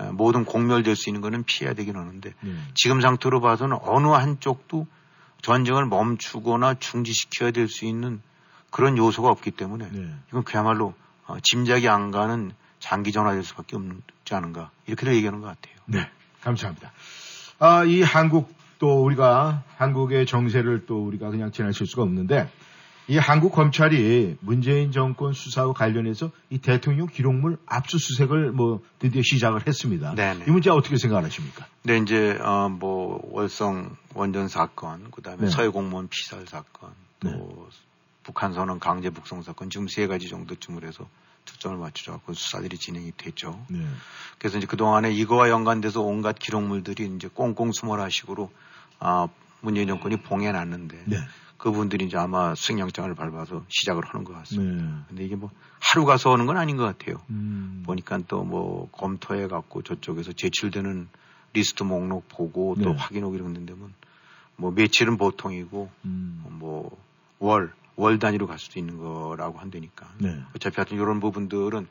[0.00, 2.54] 에, 모든 공멸될 수 있는 거는 피해야 되긴 하는데 예.
[2.74, 4.86] 지금 상태로 봐서는 어느 한쪽도
[5.42, 8.20] 전쟁을 멈추거나 중지시켜야 될 수 있는
[8.70, 10.14] 그런 요소가 없기 때문에 네.
[10.28, 10.94] 이건 그야말로
[11.26, 15.74] 어, 짐작이 안 가는 장기 전화될 수밖에 없지 않은가 이렇게도 얘기하는 것 같아요.
[15.86, 16.08] 네,
[16.40, 16.92] 감사합니다.
[17.58, 22.50] 아, 이 한국 또 우리가 한국의 정세를 또 우리가 그냥 지나칠 수가 없는데
[23.10, 30.14] 이 한국 검찰이 문재인 정권 수사와 관련해서 이 대통령 기록물 압수수색을 뭐 드디어 시작을 했습니다.
[30.14, 30.44] 네네.
[30.46, 31.66] 이 문제 어떻게 생각하십니까?
[31.82, 35.50] 근데 이제 어, 뭐 월성 원전 사건, 그다음에 네.
[35.50, 37.76] 서해 공무원 피살 사건, 또 네.
[38.22, 41.08] 북한 선언 강제 북송 사건 지금 세 가지 정도쯤을 해서
[41.46, 43.60] 초점을 갖고 수사들이 진행이 됐죠.
[43.70, 43.84] 네.
[44.38, 48.52] 그래서 이제 그 동안에 이거와 연관돼서 온갖 기록물들이 이제 꽁꽁 숨어라 식으로
[49.00, 49.26] 아,
[49.62, 51.16] 문재인 정권이 봉해놨는데 네.
[51.60, 54.82] 그분들이 이제 아마 수행영장을 밟아서 시작을 하는 것 같습니다.
[54.82, 54.90] 네.
[55.08, 57.20] 근데 이게 뭐 하루 가서 오는 건 아닌 것 같아요.
[57.30, 57.82] 음.
[57.84, 61.08] 보니까 또 뭐 검토해 갖고 저쪽에서 제출되는
[61.52, 62.96] 리스트 목록 보고 또 네.
[62.96, 63.74] 확인하고 이런 건데
[64.56, 66.44] 뭐 며칠은 보통이고 음.
[66.48, 66.96] 뭐
[67.38, 70.08] 월, 월 단위로 갈 수도 있는 거라고 한다니까.
[70.18, 70.40] 네.
[70.56, 71.86] 어차피 하여튼 이런 부분들은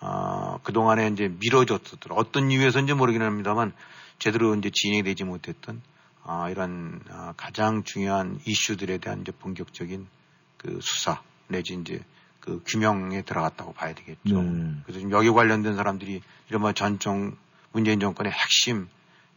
[0.00, 3.72] 아, 그동안에 이제 미뤄졌었던 어떤 이유에서인지 모르긴 합니다만
[4.18, 5.80] 제대로 이제 진행이 되지 못했던
[6.28, 10.06] 아, 이런 아, 가장 중요한 이슈들에 대한 이제 본격적인
[10.56, 12.02] 그 수사 내지 이제
[12.40, 14.42] 그 규명에 들어갔다고 봐야 되겠죠.
[14.42, 14.74] 네.
[14.82, 17.36] 그래서 지금 여기 관련된 사람들이 이른바 전정
[17.72, 18.88] 문재인 정권의 핵심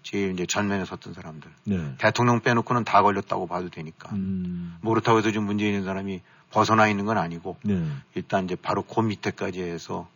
[0.02, 1.96] 제일 이제 전면에 섰던 사람들 네.
[1.98, 4.78] 대통령 빼놓고는 다 걸렸다고 봐도 되니까 음.
[4.82, 6.22] 뭐 그렇다고 해서 지금 문재인 사람이
[6.52, 7.86] 벗어나 있는 건 아니고 네.
[8.16, 10.08] 일단 이제 바로 그 밑에까지 해서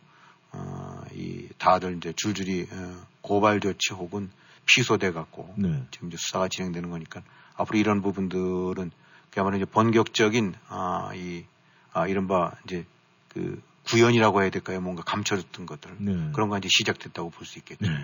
[0.52, 4.30] 어, 이 다들 이제 줄줄이 어, 고발 조치 혹은
[4.66, 5.82] 피소돼 갖고 네.
[5.90, 7.22] 지금 이제 수사가 진행되는 거니까
[7.56, 8.90] 앞으로 이런 부분들은
[9.30, 11.44] 그야말로 이제 본격적인 아, 이
[11.92, 12.84] 아, 이른바 이제
[13.28, 14.80] 그 구현이라고 해야 될까요?
[14.80, 16.30] 뭔가 감춰졌던 것들 네.
[16.32, 17.90] 그런 거 이제 시작됐다고 볼 수 있겠죠.
[17.90, 17.96] 네.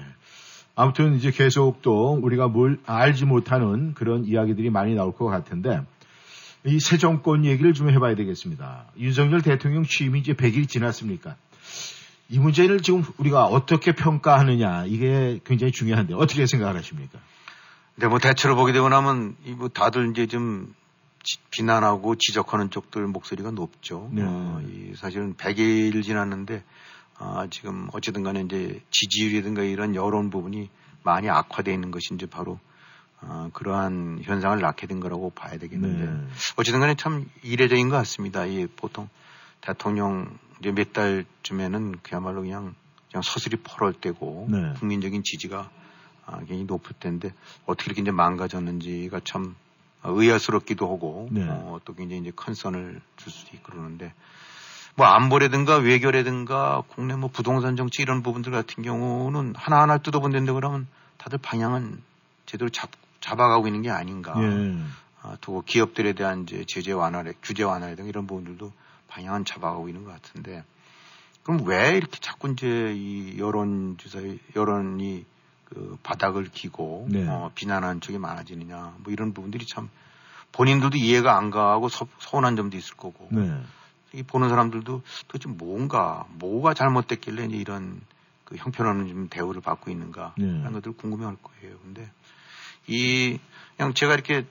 [0.76, 5.80] 아무튼 이제 계속 또 우리가 뭘 알지 못하는 그런 이야기들이 많이 나올 것 같은데
[6.64, 8.84] 이 새 정권 얘기를 좀 해봐야 되겠습니다.
[8.98, 11.36] 윤석열 대통령 취임이 이제 100일 지났습니까?
[12.30, 17.18] 이 문제를 지금 우리가 어떻게 평가하느냐 이게 굉장히 중요한데 어떻게 생각을 하십니까?
[17.94, 20.74] 근데 뭐 대체로 보게 되고 나면 이뭐 다들 이제 좀
[21.22, 24.08] 지- 비난하고 지적하는 쪽들 목소리가 높죠.
[24.12, 24.22] 네.
[24.24, 26.62] 어, 이 사실은 100일 지났는데
[27.18, 30.70] 아, 지금 어쨌든 간에 이제 지지율이든가 이런 여론 부분이
[31.02, 32.58] 많이 악화되어 있는 것이 이제 바로
[33.22, 36.26] 어, 그러한 현상을 낳게 된 거라고 봐야 되겠는데 네.
[36.56, 38.46] 어쨌든 간에 참 이례적인 것 같습니다.
[38.46, 39.08] 이 보통
[39.60, 42.74] 대통령 이제 몇 달쯤에는 그야말로 그냥
[43.10, 44.74] 그냥 서슬이 펄할 때고 네.
[44.78, 45.70] 국민적인 지지가
[46.26, 47.32] 아, 굉장히 높을 텐데
[47.66, 49.56] 어떻게 이렇게 이제 망가졌는지가 참
[50.04, 51.46] 의아스럽기도 하고 네.
[51.48, 54.14] 어, 또 굉장히 이제 컨선을 줄 수도 있고 그러는데
[54.96, 60.86] 뭐 안보라든가 외교라든가 국내 뭐 부동산 정치 이런 부분들 같은 경우는 하나하나 뜯어본다는데 그러면
[61.16, 62.02] 다들 방향은
[62.46, 62.90] 제대로 잡,
[63.20, 64.34] 잡아가고 있는 게 아닌가.
[64.38, 64.76] 예.
[65.22, 67.64] 아, 또 기업들에 대한 이제 제재 완화래, 규제
[67.96, 68.72] 등 이런 부분들도
[69.10, 70.64] 방향은 잡아가고 있는 것 같은데
[71.42, 74.20] 그럼 왜 이렇게 자꾸 이제 이 여론조사,
[74.56, 75.26] 여론이
[75.64, 77.26] 그 바닥을 기고 네.
[77.28, 79.90] 어, 비난하는 쪽이 많아지느냐 뭐 이런 부분들이 참
[80.52, 83.60] 본인들도 이해가 안 가고 서, 서운한 점도 있을 거고 네.
[84.12, 88.00] 이 보는 사람들도 도대체 뭔가 뭐가 잘못됐길래 이제 이런
[88.44, 90.46] 그 형편없는 좀 대우를 받고 있는가 네.
[90.46, 91.78] 하는 것들 궁금해할 거예요.
[91.82, 92.10] 근데
[92.88, 93.38] 이
[93.76, 94.44] 그냥 제가 이렇게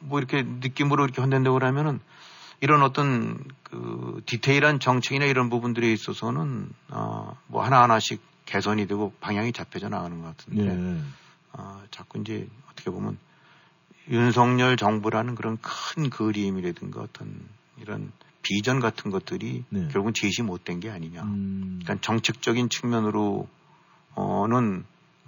[0.00, 2.00] 뭐 이렇게 느낌으로 이렇게 헌댄다고 그러면은
[2.60, 9.52] 이런 어떤 그 디테일한 정책이나 이런 부분들에 있어서는 어 뭐 하나 하나씩 개선이 되고 방향이
[9.52, 11.00] 잡혀져 나가는 것 같은데 네.
[11.52, 13.18] 어 자꾸 이제 어떻게 보면
[14.08, 17.40] 윤석열 정부라는 그런 큰 그림이라든가 어떤
[17.80, 19.88] 이런 비전 같은 것들이 네.
[19.88, 21.22] 결국은 제시 못 된 게 아니냐.
[21.22, 21.80] 음.
[21.82, 23.46] 그러니까 정책적인 측면으로는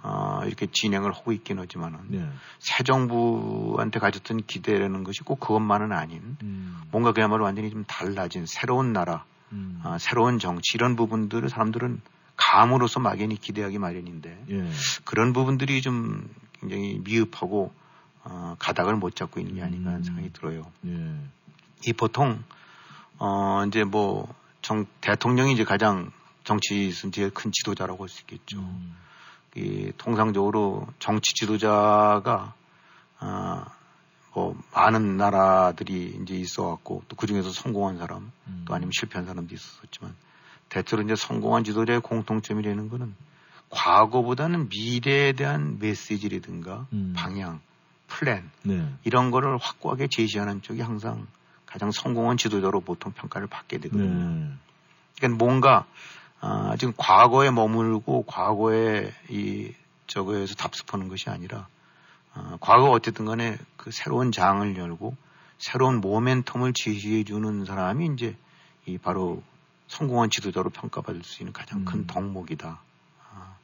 [0.03, 2.29] 어, 이렇게 진행을 하고 있긴 하지만은 네.
[2.59, 6.81] 새 정부한테 가졌던 기대라는 것이 꼭 그것만은 아닌 음.
[6.91, 9.23] 뭔가 그야말로 완전히 좀 달라진 새로운 나라,
[9.53, 9.79] 음.
[9.81, 12.01] 아, 새로운 정치 이런 부분들을 사람들은
[12.35, 14.69] 감으로서 막연히 기대하기 마련인데 예.
[15.05, 16.29] 그런 부분들이 좀
[16.59, 17.73] 굉장히 미흡하고
[18.25, 20.03] 어, 가닥을 못 잡고 있는 게 아닌가 하는 음.
[20.03, 20.69] 생각이 들어요.
[20.85, 21.15] 예.
[21.87, 22.43] 이 보통
[23.19, 26.11] 어 이제 뭐 정, 대통령이 이제 가장
[26.43, 28.59] 정치에서 제일 큰 지도자라고 할 수 있겠죠.
[28.59, 28.95] 음.
[29.55, 32.53] 이 통상적으로 정치 지도자가
[33.19, 33.65] 아,
[34.33, 38.63] 뭐 많은 나라들이 이제 있어갖고 또 그 중에서 성공한 사람 음.
[38.65, 40.15] 또 아니면 실패한 사람도 있었지만
[40.69, 43.13] 대체로 이제 성공한 지도자의 공통점이라는 거는
[43.69, 47.13] 과거보다는 미래에 대한 메시지라든가 음.
[47.15, 47.59] 방향,
[48.07, 48.87] 플랜 네.
[49.03, 51.27] 이런 거를 확고하게 제시하는 쪽이 항상
[51.65, 54.09] 가장 성공한 지도자로 보통 평가를 받게 되거든요.
[54.09, 54.51] 네.
[55.17, 55.85] 그러니까 뭔가
[56.45, 59.73] 아, 지금 과거에 머물고 과거에 이
[60.07, 61.67] 저거에서 답습하는 것이 아니라
[62.33, 65.15] 아, 과거 어쨌든 간에 그 새로운 장을 열고
[65.57, 68.35] 새로운 모멘텀을 제시해 주는 사람이 이제
[68.85, 69.41] 이 바로
[69.87, 72.07] 성공한 지도자로 평가받을 수 있는 가장 큰 음.
[72.07, 72.81] 덕목이다.
[73.31, 73.55] 아,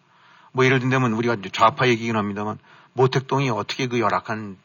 [0.53, 2.57] 뭐 예를 들면 우리가 좌파 얘기긴 합니다만
[2.93, 4.55] 모택동이 어떻게 그 열악한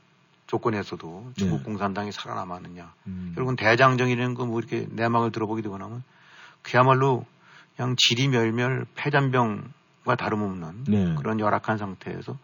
[0.47, 1.65] 조건에서도 중국 네.
[1.65, 2.93] 공산당이 살아남았느냐.
[3.09, 3.33] 음.
[3.35, 6.05] 결국은 대장정이라는 거 뭐 이렇게 내막을 들어보게 되고 나면
[6.63, 7.27] 그야말로
[7.77, 11.15] 그냥 지리멸멸 패잔병과 다름없는 네.
[11.17, 12.39] 그런 열악한 상태에서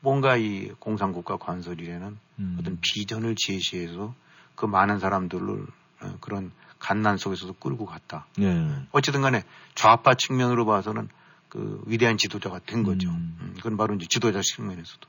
[0.00, 2.56] 뭔가 이 공산국가 건설이라는 음.
[2.60, 4.14] 어떤 비전을 제시해서
[4.54, 5.66] 그 많은 사람들을
[6.02, 8.26] 어, 그런 가난 속에서도 끌고 갔다.
[8.36, 8.86] 네.
[8.92, 9.42] 어쨌든 간에
[9.74, 11.08] 좌파 측면으로 봐서는
[11.48, 13.08] 그 위대한 지도자가 된 거죠.
[13.08, 13.38] 음.
[13.40, 15.08] 음, 그건 바로 이제 지도자 측면에서도.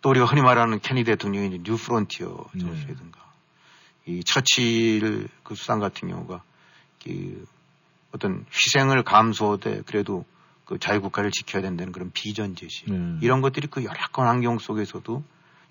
[0.00, 2.60] 또 우리가 흔히 말하는 케네디 대통령의 이제 New Frontier 네.
[2.60, 3.20] 정치라든가
[4.06, 6.42] 이 처칠 그 수상 같은 경우가
[7.04, 7.46] 그
[8.12, 10.24] 어떤 희생을 감수하되 그래도
[10.64, 12.84] 그 자유국가를 지켜야 된다는 그런 비전 제시.
[12.86, 13.18] 네.
[13.20, 15.22] 이런 것들이 그 열악한 환경 속에서도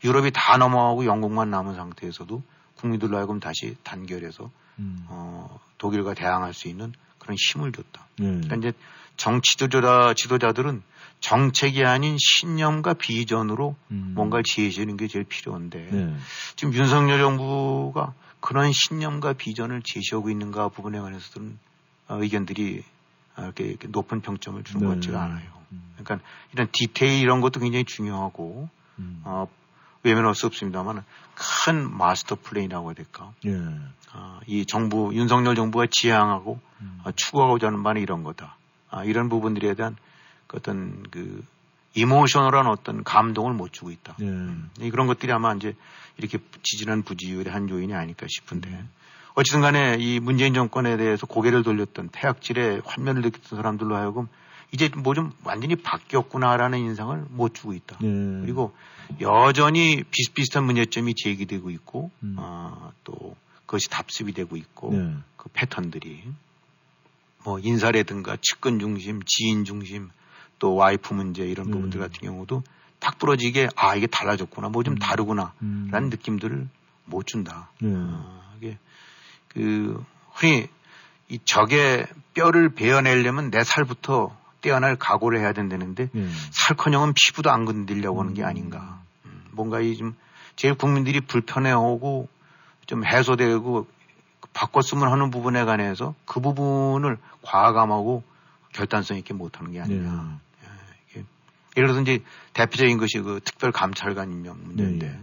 [0.04, 2.42] 유럽이 다 넘어가고 영국만 남은 상태에서도
[2.76, 5.06] 국민들로 하여금 다시 단결해서 음.
[5.08, 8.08] 어, 독일과 대항할 수 있는 그런 힘을 줬다.
[8.18, 8.26] 네.
[8.26, 8.74] 그러니까 이제
[9.18, 10.82] 정치 지도자, 지도자들은
[11.20, 14.14] 정책이 아닌 신념과 비전으로 음.
[14.16, 16.16] 뭔가를 제시하는 게 제일 필요한데 네.
[16.56, 21.71] 지금 윤석열 정부가 그런 신념과 비전을 제시하고 있는가 부분에 관해서는 어,
[22.20, 22.84] 의견들이
[23.38, 24.88] 어, 이렇게, 높은 평점을 주는 네.
[24.88, 25.50] 것 같지가 않아요.
[25.72, 25.94] 음.
[25.98, 29.22] 그러니까 이런 디테일 이런 것도 굉장히 중요하고 음.
[29.24, 29.48] 어,
[30.04, 31.04] 외면할 수 없습니다만
[31.36, 33.32] 큰 마스터 플레이라고 해야 될까?
[33.46, 33.56] 예.
[34.14, 37.02] 어, 이 정부 윤석열 정부가 지향하고 음.
[37.04, 38.58] 어, 추구하고자 하는 바는 이런 거다.
[38.90, 39.96] 아, 이런 부분들에 대한
[40.48, 41.46] 그 어떤 그
[41.94, 44.16] 이모셔널한 어떤 감동을 못 주고 있다.
[44.22, 44.86] 예.
[44.86, 45.76] 이 그런 것들이 아마 이제
[46.18, 48.90] 이렇게 지지난 부지율의 한 요인이 아닐까 싶은데 음.
[49.34, 54.28] 어쨌든 간에 이 문재인 정권에 대해서 고개를 돌렸던 태학질의 환멸을 느꼈던 사람들로 하여금
[54.72, 57.98] 이제 뭐 좀 완전히 바뀌었구나라는 인상을 못 주고 있다.
[58.02, 58.08] 예.
[58.42, 58.74] 그리고
[59.20, 62.36] 여전히 비슷비슷한 문제점이 제기되고 있고 음.
[62.38, 65.16] 어, 또 그것이 답습이 되고 있고 네.
[65.36, 66.24] 그 패턴들이
[67.44, 70.10] 뭐 인사라든가 측근 중심, 지인 중심,
[70.60, 71.72] 또 와이프 문제 이런 네.
[71.74, 72.64] 부분들 같은 경우도
[73.00, 75.00] 딱 부러지게 아 이게 달라졌구나, 뭐좀 음.
[75.00, 76.10] 다르구나라는 음.
[76.10, 76.68] 느낌들을
[77.06, 77.72] 못 준다.
[77.82, 77.90] 네.
[77.94, 78.78] 어, 이게
[79.54, 80.68] 그 흔히
[81.30, 86.28] 이 적의 뼈를 베어내려면 내 살부터 떼어날 각오를 해야 된다는데 예.
[86.52, 89.02] 살커녕은 피부도 안 건드리려고 하는 게 아닌가.
[89.26, 90.16] 음, 뭔가 이 좀
[90.56, 92.28] 제일 국민들이 불편해하고
[92.86, 93.88] 좀 해소되고
[94.54, 98.24] 바꿨으면 하는 부분에 관해서 그 부분을 과감하고
[98.74, 100.40] 결단성 있게 못하는 게 아니냐.
[100.62, 100.68] 네.
[101.10, 101.26] 이게
[101.78, 102.24] 예를 들어서 이제
[102.54, 105.20] 대표적인 것이 그 특별감찰관 임명 문제인데 네, 네.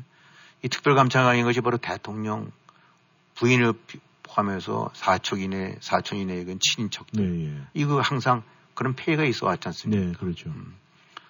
[0.62, 2.50] 이 특별감찰관인 것이 바로 대통령
[3.36, 7.22] 부인을 비- 포함해서 4척 이내, 4천 이내의 그 친인척들.
[7.22, 7.60] 네, 예.
[7.74, 8.42] 이거 항상
[8.74, 10.06] 그런 폐해가 있어 왔지 않습니까?
[10.06, 10.50] 네, 그렇죠.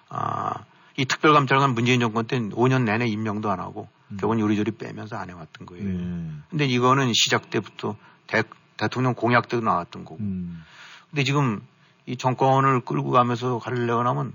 [0.09, 0.65] 아,
[0.97, 4.17] 이 특별감찰관 문재인 정권 때는 5년 내내 임명도 안 하고 음.
[4.17, 5.83] 결국은 요리조리 빼면서 안 해왔던 거예요.
[5.83, 6.31] 네.
[6.49, 7.95] 근데 이거는 시작 때부터
[8.27, 8.43] 대,
[8.77, 10.17] 대통령 공약 때도 나왔던 거고.
[10.19, 10.63] 음.
[11.09, 11.61] 근데 지금
[12.05, 14.33] 이 정권을 끌고 가면서 가려고 하면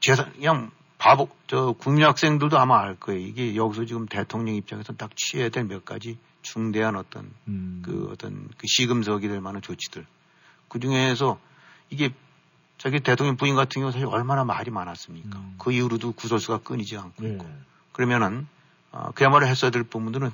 [0.00, 3.20] 재산, 그냥 바보, 저 국민학생들도 아마 알 거예요.
[3.20, 7.82] 이게 여기서 지금 대통령 입장에서 딱 취해야 될 몇 가지 중대한 어떤 음.
[7.84, 10.06] 그 어떤 그 시금석이 될 만한 조치들
[10.68, 11.40] 그 중에서
[11.90, 12.10] 이게
[12.78, 15.38] 자기 대통령 부인 같은 경우 사실 얼마나 말이 많았습니까?
[15.38, 15.54] 음.
[15.58, 17.32] 그 이후로도 구설수가 끊이지 않고 예.
[17.32, 17.46] 있고
[17.92, 18.46] 그러면은
[18.92, 20.30] 어, 그야말로 했어야 될 부분들은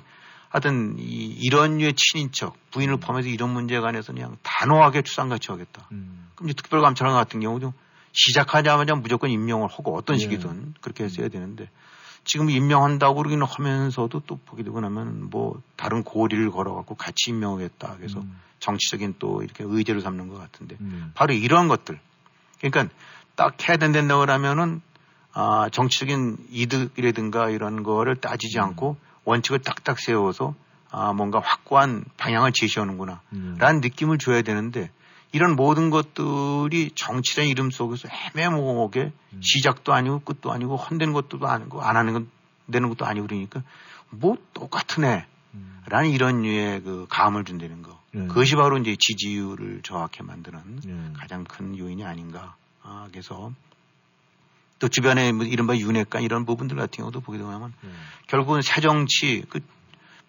[0.49, 5.87] 하여튼 이, 이런 류의 친인척 부인을 포함해서 이런 문제에 관해서 그냥 단호하게 추상같이 하겠다.
[5.91, 6.29] 음.
[6.35, 7.73] 그럼 이제 특별감찰관 같은 경우도
[8.11, 10.19] 시작하자마자 무조건 임명을 하고 어떤 예.
[10.19, 11.69] 식이든 그렇게 했어야 되는데
[12.23, 17.95] 지금 임명한다고 그러기는 하면서도 또 보게 되고 나면 뭐 다른 고리를 걸어갖고 같이 임명하겠다.
[17.97, 18.39] 그래서 음.
[18.59, 21.11] 정치적인 또 이렇게 의제를 삼는 것 같은데 음.
[21.15, 21.99] 바로 이런 것들.
[22.59, 22.93] 그러니까
[23.35, 24.81] 딱 해야 된다고 하면은
[25.33, 28.63] 아, 정치적인 이득이라든가 이런 거를 따지지 음.
[28.63, 30.55] 않고 원칙을 딱딱 세워서
[30.91, 33.21] 아, 뭔가 확고한 방향을 제시하는구나.
[33.33, 33.55] 음.
[33.57, 34.91] 라는 느낌을 줘야 되는데
[35.31, 39.41] 이런 모든 것들이 정치라는 이름 속에서 애매모호하게 음.
[39.41, 42.29] 시작도 아니고 끝도 아니고 헌되는 것도 아니고 안 하는 건
[42.71, 43.63] 되는 것도 아니고 그러니까
[44.09, 45.25] 뭐 똑같은 애.
[45.53, 45.81] 음.
[45.87, 47.99] 라는 이런 류의 그 감을 준다는 거.
[48.15, 48.19] 예.
[48.27, 51.13] 그것이 바로 이제 지지율을 저하게 만드는 예.
[51.17, 52.55] 가장 큰 요인이 아닌가.
[52.83, 53.51] 아, 그래서
[54.79, 57.89] 또 주변에 뭐 이른바 윤회관 이런 부분들 같은 경우도 보게 되면 예.
[58.27, 59.61] 결국은 새정치, 그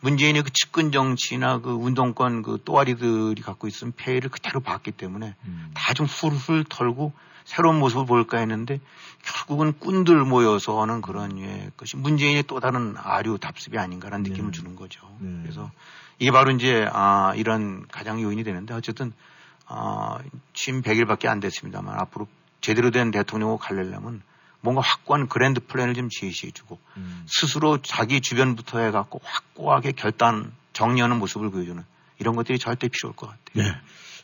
[0.02, 5.70] 문재인의 그 측근 정치나 그 운동권 그 또아리들이 갖고 있으면 폐해를 그대로 봤기 때문에 음.
[5.74, 7.12] 다좀 훌훌 털고
[7.44, 8.80] 새로운 모습을 볼까 했는데
[9.22, 14.30] 결국은 꾼들 모여서 하는 그런 예, 것이 문재인의 또 다른 아류 답습이 아닌가라는 네.
[14.30, 15.00] 느낌을 주는 거죠.
[15.20, 15.40] 네.
[15.42, 15.70] 그래서
[16.18, 19.12] 이게 바로 이제 아 이런 가장 요인이 되는데 어쨌든
[19.66, 20.18] 아
[20.52, 22.26] 취임 100일밖에 안 됐습니다만 앞으로
[22.60, 24.22] 제대로 된 대통령으로 가려면
[24.62, 27.24] 뭔가 확고한 grand plan을 좀 제시해주고 음.
[27.26, 31.82] 스스로 자기 주변부터 해갖고 확고하게 결단 정리하는 모습을 보여주는
[32.18, 33.42] 이런 것들이 절대 필요할 것 같아요.
[33.68, 33.76] 네.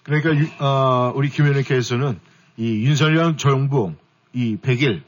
[0.05, 2.18] 그러니까 유- 어, 우리 김 위원님께서는
[2.57, 3.95] 이 윤석열 정부
[4.32, 5.03] 이 100일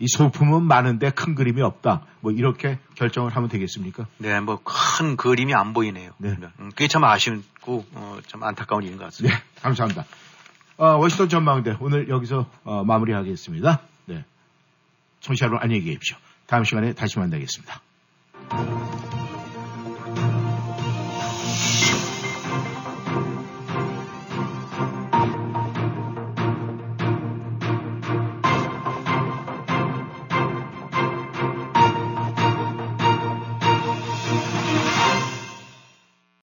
[0.00, 2.02] 이 소품은 많은데 큰 그림이 없다.
[2.20, 4.06] 뭐 이렇게 결정을 하면 되겠습니까?
[4.18, 6.10] 네, 뭐 큰 그림이 안 보이네요.
[6.18, 6.30] 네.
[6.58, 9.38] 음, 그게 참 아쉽고 어, 참 안타까운 일인 것 같습니다.
[9.38, 10.04] 네, 감사합니다.
[10.76, 13.80] 어, 워싱턴 전망대 오늘 여기서 어, 마무리하겠습니다.
[15.22, 16.16] 청취자 여러분 안녕히 계십시오.
[16.46, 17.80] 다음 시간에 다시 만나겠습니다.